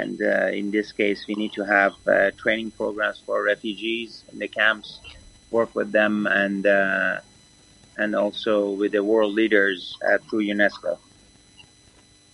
[0.00, 4.38] and uh, in this case, we need to have uh, training programs for refugees in
[4.38, 5.00] the camps,
[5.50, 6.66] work with them, and
[7.96, 9.96] and also with the world leaders
[10.28, 10.98] through UNESCO.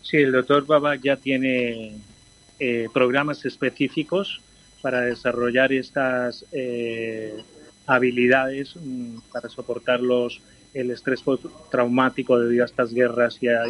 [0.03, 2.01] Sí, el doctor Baba ya tiene
[2.61, 4.41] eh, programas específicos
[4.87, 7.43] para desarrollar estas eh,
[7.89, 10.41] habilidades mm, para soportar los,
[10.75, 11.25] el estrés
[11.73, 13.65] traumático debido a estas guerras y a,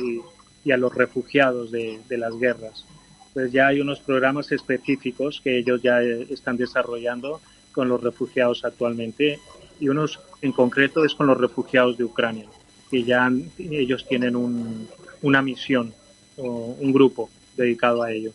[0.62, 2.84] y a los refugiados de, de, las guerras.
[3.32, 7.40] Pues ya hay unos programas específicos que ellos ya eh, están desarrollando
[7.72, 9.40] con los refugiados actualmente
[9.80, 12.44] y unos en concreto es con los refugiados de Ucrania,
[12.90, 14.86] que ya ellos tienen un,
[15.22, 15.94] una misión
[16.36, 18.32] o un grupo dedicado a ello.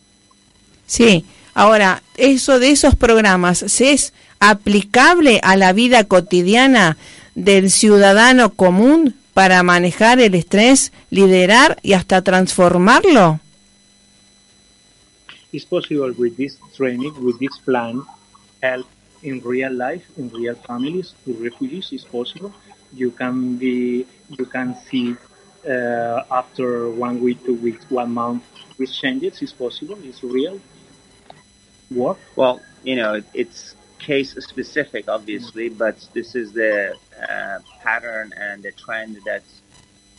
[0.88, 1.24] Sí,
[1.54, 6.98] Ahora, eso de esos programas, ¿se es aplicable a la vida cotidiana
[7.36, 13.40] del ciudadano común para manejar el estrés, liderar y hasta transformarlo?
[15.52, 18.04] Is possible with this training, with this plan,
[18.62, 18.88] help
[19.22, 22.52] in real life, in real families, with refugees is possible.
[22.94, 25.16] You can be, you can see
[25.68, 28.44] uh, after one week, two weeks, one month,
[28.78, 29.98] with changes is possible.
[30.04, 30.60] It's real.
[32.36, 38.72] Well, you know, it's case specific, obviously, but this is the uh, pattern and the
[38.72, 39.44] trend that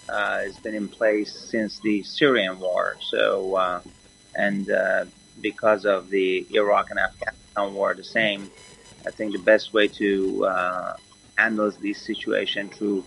[0.09, 2.97] uh, has been in place since the Syrian war.
[3.01, 3.81] So, uh,
[4.35, 5.07] and uh,
[5.41, 8.51] because of the Iraq and Afghanistan war, the same.
[9.07, 10.97] I think the best way to uh,
[11.37, 13.05] handle this situation through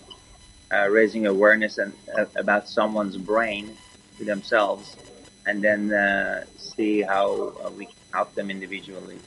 [0.73, 1.93] uh, raising awareness and,
[2.35, 3.77] about someone's brain
[4.17, 4.97] to themselves,
[5.45, 9.17] and then see how we can help them individually.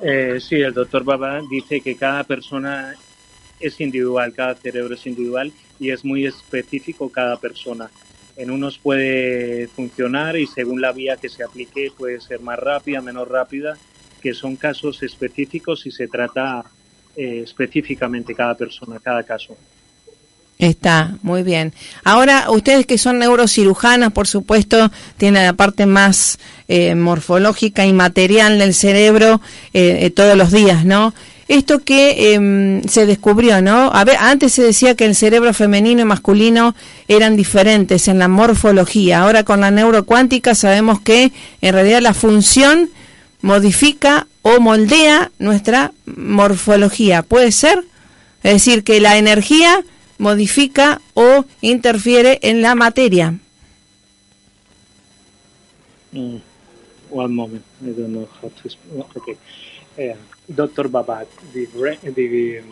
[0.00, 2.94] Eh, sí, el doctor Baba dice que cada persona
[3.58, 7.90] es individual, cada cerebro es individual y es muy específico cada persona.
[8.36, 13.00] En unos puede funcionar y según la vía que se aplique puede ser más rápida,
[13.00, 13.76] menos rápida,
[14.20, 16.64] que son casos específicos y se trata
[17.16, 19.56] eh, específicamente cada persona, cada caso.
[20.58, 21.72] Está, muy bien.
[22.02, 28.58] Ahora, ustedes que son neurocirujanas, por supuesto, tienen la parte más eh, morfológica y material
[28.58, 29.40] del cerebro
[29.72, 31.14] eh, eh, todos los días, ¿no?
[31.46, 33.90] Esto que em, se descubrió, ¿no?
[33.94, 36.74] A ver, antes se decía que el cerebro femenino y masculino
[37.06, 39.22] eran diferentes en la morfología.
[39.22, 41.32] Ahora con la neurocuántica sabemos que
[41.62, 42.90] en realidad la función
[43.40, 47.22] modifica o moldea nuestra morfología.
[47.22, 47.84] ¿Puede ser?
[48.42, 49.84] Es decir, que la energía
[50.18, 53.34] modifica o interfiere en la materia.
[56.12, 56.40] Mm,
[57.10, 58.70] one moment, I don't know how to.
[59.16, 59.36] Okay,
[60.10, 60.16] uh,
[60.54, 62.62] Doctor Babat, the, the,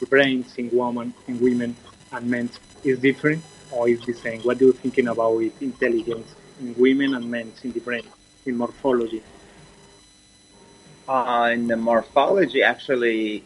[0.00, 1.76] the brains in women, in women
[2.12, 2.50] and men
[2.84, 3.42] is different
[3.72, 4.40] or is the same?
[4.42, 8.04] What do you thinking about it, intelligence in women and men in the brain
[8.46, 9.22] in morphology?
[11.08, 13.44] Uh, in the morphology, actually,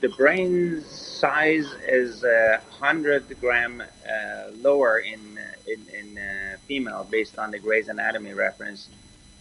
[0.00, 7.38] the brain size is uh, 100 gram uh, lower in in, in uh, female based
[7.38, 8.88] on the Gray's Anatomy reference,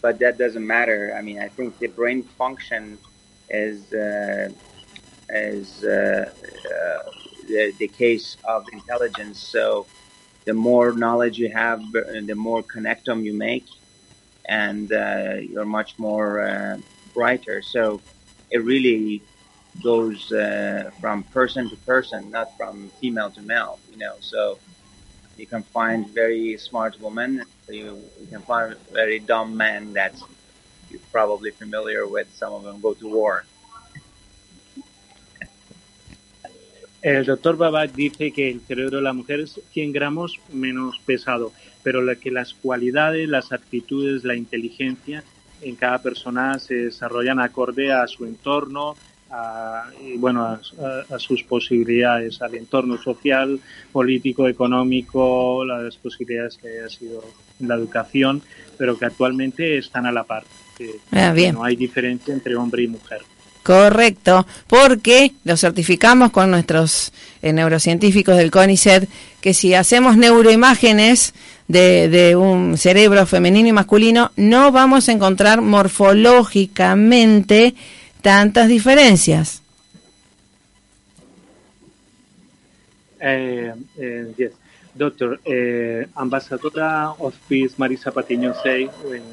[0.01, 1.14] but that doesn't matter.
[1.18, 2.97] I mean, I think the brain function
[3.49, 4.49] is uh,
[5.30, 7.10] is uh, uh,
[7.47, 9.39] the, the case of intelligence.
[9.39, 9.86] So,
[10.45, 13.68] the more knowledge you have, the more connectum you make,
[14.47, 16.80] and you're much more
[17.14, 17.62] brighter.
[17.62, 18.01] So,
[18.51, 19.22] it really
[19.84, 23.80] goes uh, from person to person, not from female to male.
[23.91, 24.57] You know, so
[25.38, 27.43] you can find very smart women.
[27.69, 30.13] You, you can find very dumb men that
[30.89, 32.28] you're probably familiar with.
[32.36, 33.45] Some of them go to war.
[37.01, 41.51] El doctor Babak dice que el cerebro de la mujer es 100 gramos menos pesado,
[41.84, 45.23] pero que las cualidades, las actitudes, la inteligencia
[45.61, 48.95] en cada persona se desarrollan acorde a su entorno,
[49.36, 50.59] a, y bueno, a,
[51.09, 53.59] a, sus posibilidades, al entorno social,
[53.91, 57.23] político, económico, las posibilidades que haya sido
[57.59, 58.41] en la educación,
[58.77, 60.43] pero que actualmente están a la par.
[60.77, 61.55] Que, Ah, bien.
[61.55, 63.21] No hay diferencia entre hombre y mujer.
[63.63, 67.11] Correcto, porque lo certificamos con nuestros
[67.41, 69.09] eh, neurocientíficos del CONICET
[69.41, 71.33] que si hacemos neuroimágenes
[71.67, 77.73] de, de un cerebro femenino y masculino, no vamos a encontrar morfológicamente
[78.26, 79.61] tantas diferencias.
[83.21, 84.53] Uh, uh, yes,
[84.97, 89.26] Doctor, uh, Ambassadora of Peace Marisa Patiño say when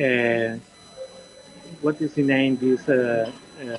[0.00, 0.58] uh,
[1.82, 3.30] what is the name this uh,
[3.60, 3.76] uh,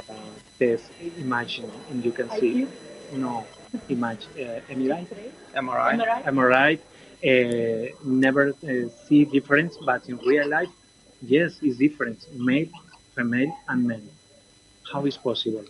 [0.60, 0.86] test
[1.18, 2.68] imagine and you can see
[3.14, 3.44] no
[3.90, 5.08] image uh, MRI
[5.56, 6.24] MRI.
[6.36, 10.70] MRI uh, never uh, see difference but in real life
[11.24, 12.70] yes is difference male
[13.22, 14.10] female and men
[14.92, 15.66] how is possible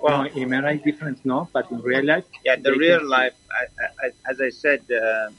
[0.00, 3.34] well no, in MRI difference no but in real life Yeah, the real can life,
[3.50, 3.64] I,
[4.06, 5.30] I, as I said, uh,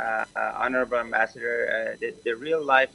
[0.00, 2.90] uh, uh, Honorable Ambassador, uh, the, the real life,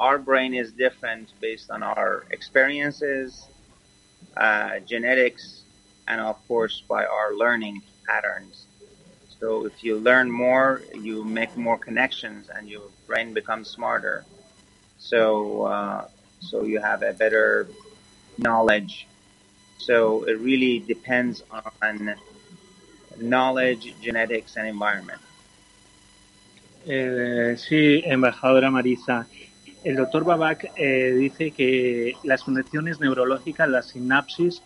[0.00, 3.50] our brain is different based on our experiences,
[4.40, 5.66] uh, genetics,
[6.08, 8.68] and of course by our learning patterns.
[9.28, 14.26] So if you learn more, you make more connections, and your brain becomes smarter.
[14.98, 16.04] So uh,
[16.40, 17.68] so you have a better
[18.36, 19.06] knowledge.
[19.78, 22.14] So it really depends on
[23.20, 25.20] knowledge, genetics, and environment.
[26.86, 29.26] Eh, sí, embajadora Marisa.
[29.84, 34.62] El doctor Babak eh, dice que las conexiones neurológicas, la sinapsis,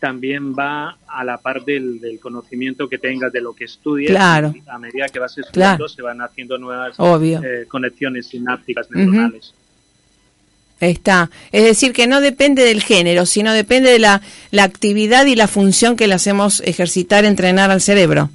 [0.00, 4.10] también va a la par del, del conocimiento que tengas de lo que estudias.
[4.10, 4.54] Claro.
[4.68, 5.88] A medida que vas estudiando, Claro.
[5.88, 9.54] se van haciendo nuevas eh, conexiones sinápticas neuronales.
[10.80, 11.30] Está.
[11.52, 14.20] Es decir, que no depende del género, sino depende de la,
[14.50, 18.30] la actividad y la función que le hacemos ejercitar, entrenar al cerebro.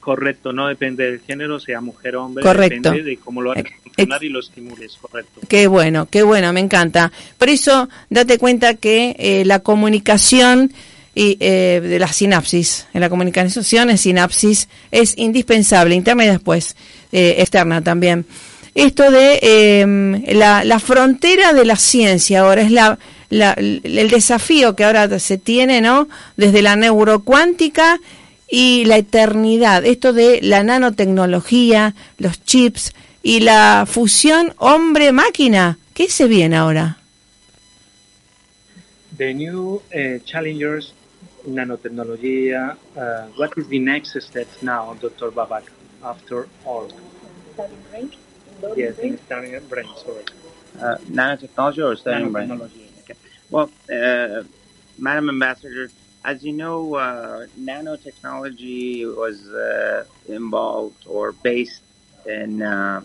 [0.00, 2.90] Correcto, no depende del género, sea mujer o hombre, Correcto.
[2.90, 5.40] depende de cómo lo hagas funcionar y lo estimules, correcto.
[5.48, 7.12] Qué bueno, qué bueno, me encanta.
[7.38, 10.72] Por eso, date cuenta que eh, la comunicación
[11.14, 16.74] y, eh, de la sinapsis, en la comunicación en sinapsis es indispensable, interna y después
[17.12, 18.26] eh, externa también.
[18.74, 22.98] Esto de eh, la, la frontera de la ciencia ahora es la,
[23.28, 26.08] la- el desafío que ahora se tiene, ¿no?
[26.36, 28.00] Desde la neurocuántica
[28.48, 32.92] y la eternidad, esto de la nanotecnología, los chips
[33.22, 35.78] y la fusión hombre-máquina.
[35.94, 36.98] ¿Qué se viene ahora?
[39.16, 40.94] The new uh, challengers,
[41.46, 42.76] nanotecnología.
[42.96, 45.30] Uh, what is the next step now, Dr.
[45.30, 45.64] Babak,
[46.02, 46.88] after all?
[48.76, 48.96] Yes,
[49.26, 50.24] studying brain, sorry.
[50.80, 52.50] Uh, nanotechnology or studying brain?
[52.52, 53.14] Okay.
[53.50, 54.42] Well, uh,
[54.98, 55.90] Madam Ambassador,
[56.24, 61.82] as you know, uh, nanotechnology was uh, involved or based
[62.26, 63.02] in uh,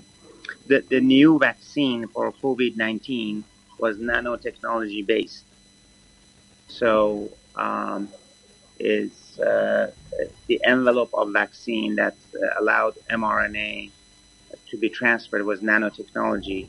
[0.68, 3.44] the, the new vaccine for COVID 19
[3.80, 5.44] was nanotechnology based.
[6.68, 8.10] So, um,
[8.80, 9.90] is uh,
[10.48, 13.92] the envelope of vaccine that uh, allowed mRNA
[14.70, 16.68] to be transferred was nanotechnology.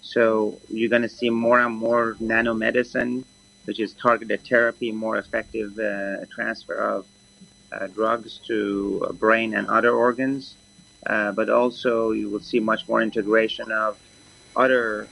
[0.00, 3.24] So you're going to see more and more nanomedicine,
[3.64, 7.06] which is targeted therapy, more effective uh, transfer of
[7.72, 10.54] uh, drugs to uh, brain and other organs.
[11.06, 13.98] Uh, but also you will see much more integration of
[14.54, 15.08] other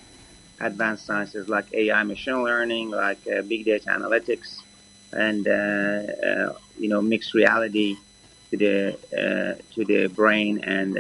[0.60, 4.62] advanced sciences like AI, machine learning, like uh, big data analytics,
[5.12, 7.96] and uh, you know mixed reality
[8.50, 10.96] to the to the brain and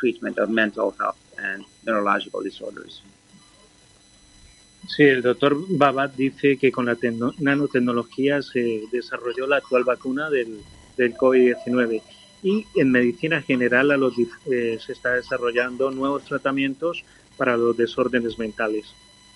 [0.00, 3.02] treatment of mental health and neurological disorders.
[4.88, 10.30] Sí, el doctor Babat dice que con la tecno- nanotecnología se desarrolló la actual vacuna
[10.30, 10.58] del,
[10.96, 12.02] del COVID-19
[12.42, 17.04] y en medicina general a los dif- eh, se está desarrollando nuevos tratamientos
[17.36, 18.86] para los desórdenes mentales.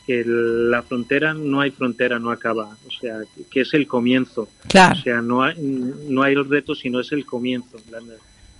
[0.06, 4.48] Que el- la frontera no hay frontera, no acaba, o sea, que es el comienzo.
[4.68, 4.98] Claro.
[4.98, 7.78] O sea, no hay, no hay el reto, sino es el comienzo.
[7.90, 8.00] La-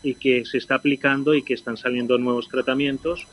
[0.04, 3.26] Y que se está aplicando y que están saliendo nuevos tratamientos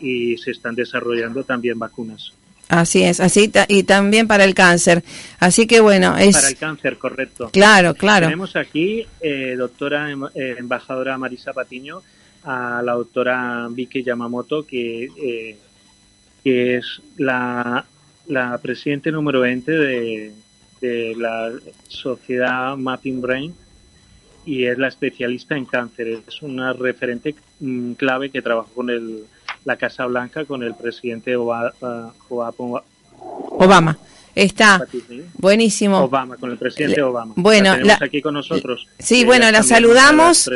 [0.00, 2.34] y se están desarrollando también vacunas.
[2.68, 5.04] Así es, así y también para el cáncer.
[5.38, 7.50] Así que bueno, es Para el cáncer, correcto.
[7.52, 8.26] claro, claro.
[8.26, 12.02] Tenemos aquí, eh, doctora em- eh, embajadora Marisa Patiño,
[12.42, 15.56] a la doctora Vicky Yamamoto, que, eh,
[16.42, 17.86] que es la,
[18.26, 20.32] la presidente número 20 de,
[20.80, 21.52] de la
[21.86, 23.54] sociedad Mapping Brain
[24.46, 26.22] y es la especialista en cáncer.
[26.26, 29.24] Es una referente mm, clave que trabajó con el,
[29.64, 32.14] la Casa Blanca, con el presidente Obama.
[33.18, 33.98] Obama.
[34.36, 34.86] Está
[35.38, 36.00] buenísimo.
[36.00, 37.32] Obama, con el presidente Obama.
[37.36, 38.86] Bueno, la tenemos aquí con nosotros.
[38.98, 40.50] Sí, bueno, la saludamos.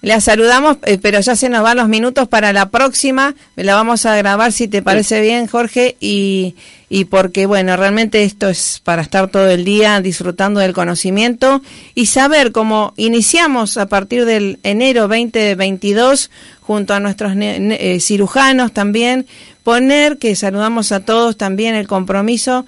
[0.00, 3.34] La saludamos, eh, pero ya se nos van los minutos para la próxima.
[3.56, 6.54] La vamos a grabar si te parece bien, Jorge, y,
[6.88, 11.60] y porque, bueno, realmente esto es para estar todo el día disfrutando del conocimiento
[11.94, 16.30] y saber cómo iniciamos a partir del enero 2022
[16.62, 19.26] junto a nuestros eh, cirujanos también,
[19.62, 22.64] poner, que saludamos a todos también, el compromiso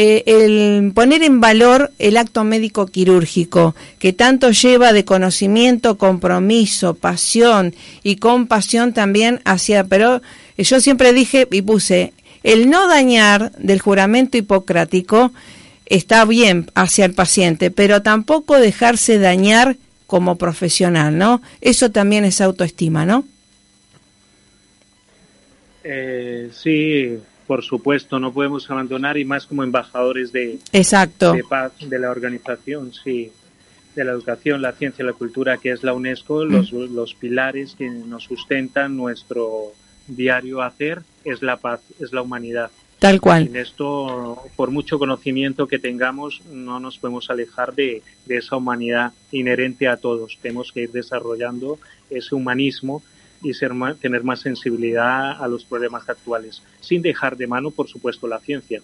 [0.00, 6.94] eh, el poner en valor el acto médico quirúrgico, que tanto lleva de conocimiento, compromiso,
[6.94, 7.74] pasión
[8.04, 10.22] y compasión también hacia, pero
[10.56, 12.12] yo siempre dije y puse,
[12.44, 15.32] el no dañar del juramento hipocrático
[15.84, 19.76] está bien hacia el paciente, pero tampoco dejarse dañar
[20.06, 21.42] como profesional, ¿no?
[21.60, 23.24] Eso también es autoestima, ¿no?
[25.82, 27.18] Eh, sí,
[27.48, 31.32] por supuesto, no podemos abandonar y más como embajadores de, Exacto.
[31.32, 33.32] de paz de la organización, sí,
[33.96, 36.48] de la educación, la ciencia y la cultura, que es la UNESCO, mm.
[36.48, 39.72] los, los pilares que nos sustentan nuestro
[40.06, 42.70] diario hacer es la paz, es la humanidad.
[42.98, 43.46] Tal cual.
[43.46, 49.12] En esto, por mucho conocimiento que tengamos, no nos podemos alejar de, de esa humanidad
[49.32, 50.38] inherente a todos.
[50.42, 51.78] Tenemos que ir desarrollando
[52.10, 53.02] ese humanismo
[53.42, 58.26] y ser tener más sensibilidad a los problemas actuales, sin dejar de mano, por supuesto,
[58.26, 58.82] la ciencia.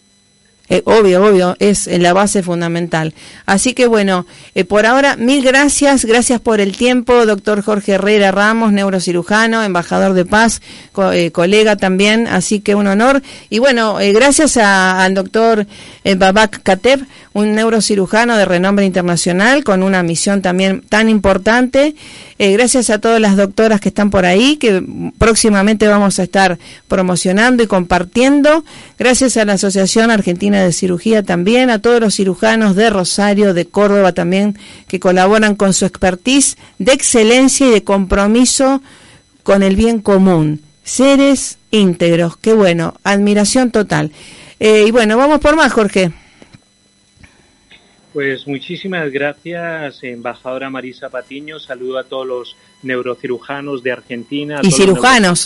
[0.71, 3.13] Eh, obvio, obvio, es la base fundamental.
[3.45, 8.33] Así que bueno, eh, por ahora, mil gracias, gracias por el tiempo, doctor Jorge Herrera
[8.33, 10.63] Ramos, neurocirujano, embajador de paz,
[11.13, 13.23] eh, colega también, así que un honor.
[13.51, 15.67] Y bueno, gracias al doctor
[16.17, 17.05] Babak Kateb,
[17.35, 21.95] un neurocirujano de renombre internacional, con una misión también tan importante.
[22.39, 24.83] gracias a todas las doctoras que están por ahí, que
[25.19, 26.59] próximamente vamos a estar
[26.89, 28.65] promocionando y compartiendo.
[28.99, 33.67] Gracias a la Asociación Argentina de Cirugía también, a todos los cirujanos de Rosario, de
[33.67, 38.83] Córdoba también, que colaboran con su expertise de excelencia y de compromiso
[39.43, 40.61] con el bien común.
[40.85, 44.13] Seres íntegros, qué bueno, admiración total.
[44.61, 46.13] Eh, y bueno, vamos por más, Jorge.
[48.15, 51.59] Pues muchísimas gracias, embajadora Marisa Patiño.
[51.59, 54.61] Saludo a todos los neurocirujanos de Argentina.
[54.63, 55.45] y cirujanos.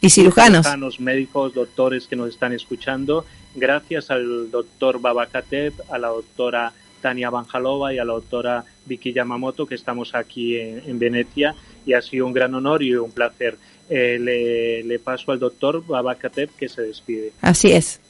[0.00, 0.66] Y cirujanos.
[0.66, 1.00] cirujanos.
[1.00, 7.94] médicos, doctores que nos están escuchando gracias al doctor Babakatev, a la doctora Tania Banjalova
[7.94, 11.54] y a la doctora Vicky Yamamoto, que estamos aquí en, Venecia,
[11.86, 13.56] y ha sido un gran honor y un placer.
[13.88, 17.32] Eh, le, le, paso al doctor Babakatev que se despide.
[17.40, 18.00] Así es.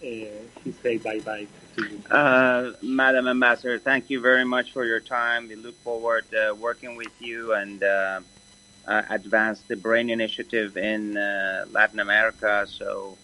[0.00, 1.46] Eh, he say bye bye.
[2.10, 5.48] Uh, Madam Ambassador, thank you very much for your time.
[5.48, 8.20] We look forward to uh, working with you and uh,
[8.86, 12.66] uh, advanced the brain initiative in uh, Latin America.
[12.68, 13.16] So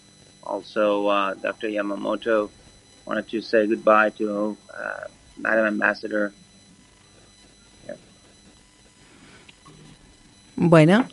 [0.43, 1.69] also uh, Dr.
[1.69, 2.51] Yamamoto
[3.05, 5.05] wanted to say goodbye to uh,
[5.37, 6.33] Madam Ambassador.
[7.87, 7.95] Yeah.
[10.57, 11.07] Bueno.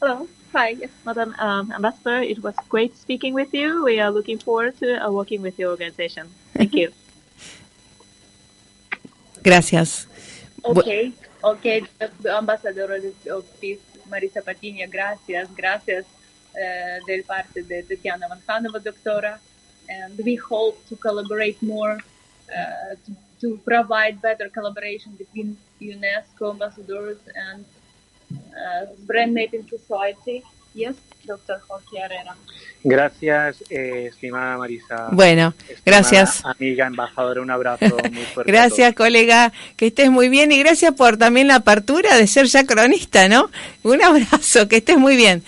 [0.00, 0.28] Hello.
[0.52, 2.22] Hi, yes, Madam um, Ambassador.
[2.22, 3.84] It was great speaking with you.
[3.84, 6.28] We are looking forward to uh, working with your organization.
[6.54, 6.90] Thank you.
[9.44, 10.06] Gracias.
[10.64, 11.12] Okay.
[11.42, 11.88] Ok,
[12.26, 13.80] Ambassador of Peace,
[14.10, 16.04] Marisa Patiña, gracias, gracias
[16.54, 19.40] uh, del parte de Tatiana Vanhanova, doctora,
[19.88, 27.16] and we hope to collaborate more uh, to, to, provide better collaboration between UNESCO ambassadors
[27.34, 27.64] and
[28.30, 30.42] uh, Brand Mapping Society.
[30.74, 32.36] Yes, doctor Jorge Herrera.
[32.82, 35.08] Gracias, eh, estimada Marisa.
[35.12, 35.52] Bueno,
[35.84, 36.42] gracias.
[36.44, 38.50] Amiga, embajadora, un abrazo muy fuerte.
[38.52, 42.64] gracias, colega, que estés muy bien y gracias por también la apertura de ser ya
[42.64, 43.50] cronista, ¿no?
[43.82, 45.42] Un abrazo, que estés muy bien.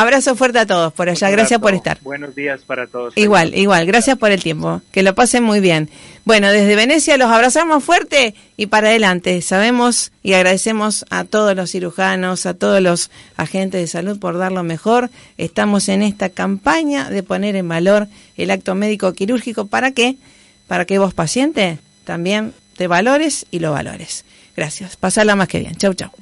[0.00, 1.28] Abrazo fuerte a todos por allá.
[1.28, 1.98] Gracias por estar.
[2.02, 3.16] Buenos días para todos.
[3.16, 3.84] Igual, igual.
[3.84, 4.80] Gracias por el tiempo.
[4.92, 5.90] Que lo pasen muy bien.
[6.24, 9.42] Bueno, desde Venecia los abrazamos fuerte y para adelante.
[9.42, 14.52] Sabemos y agradecemos a todos los cirujanos, a todos los agentes de salud por dar
[14.52, 15.10] lo mejor.
[15.36, 19.66] Estamos en esta campaña de poner en valor el acto médico quirúrgico.
[19.66, 20.14] ¿Para qué?
[20.68, 24.24] Para que vos, paciente, también te valores y lo valores.
[24.56, 24.96] Gracias.
[24.96, 25.74] Pasarla más que bien.
[25.74, 26.12] Chau, chau.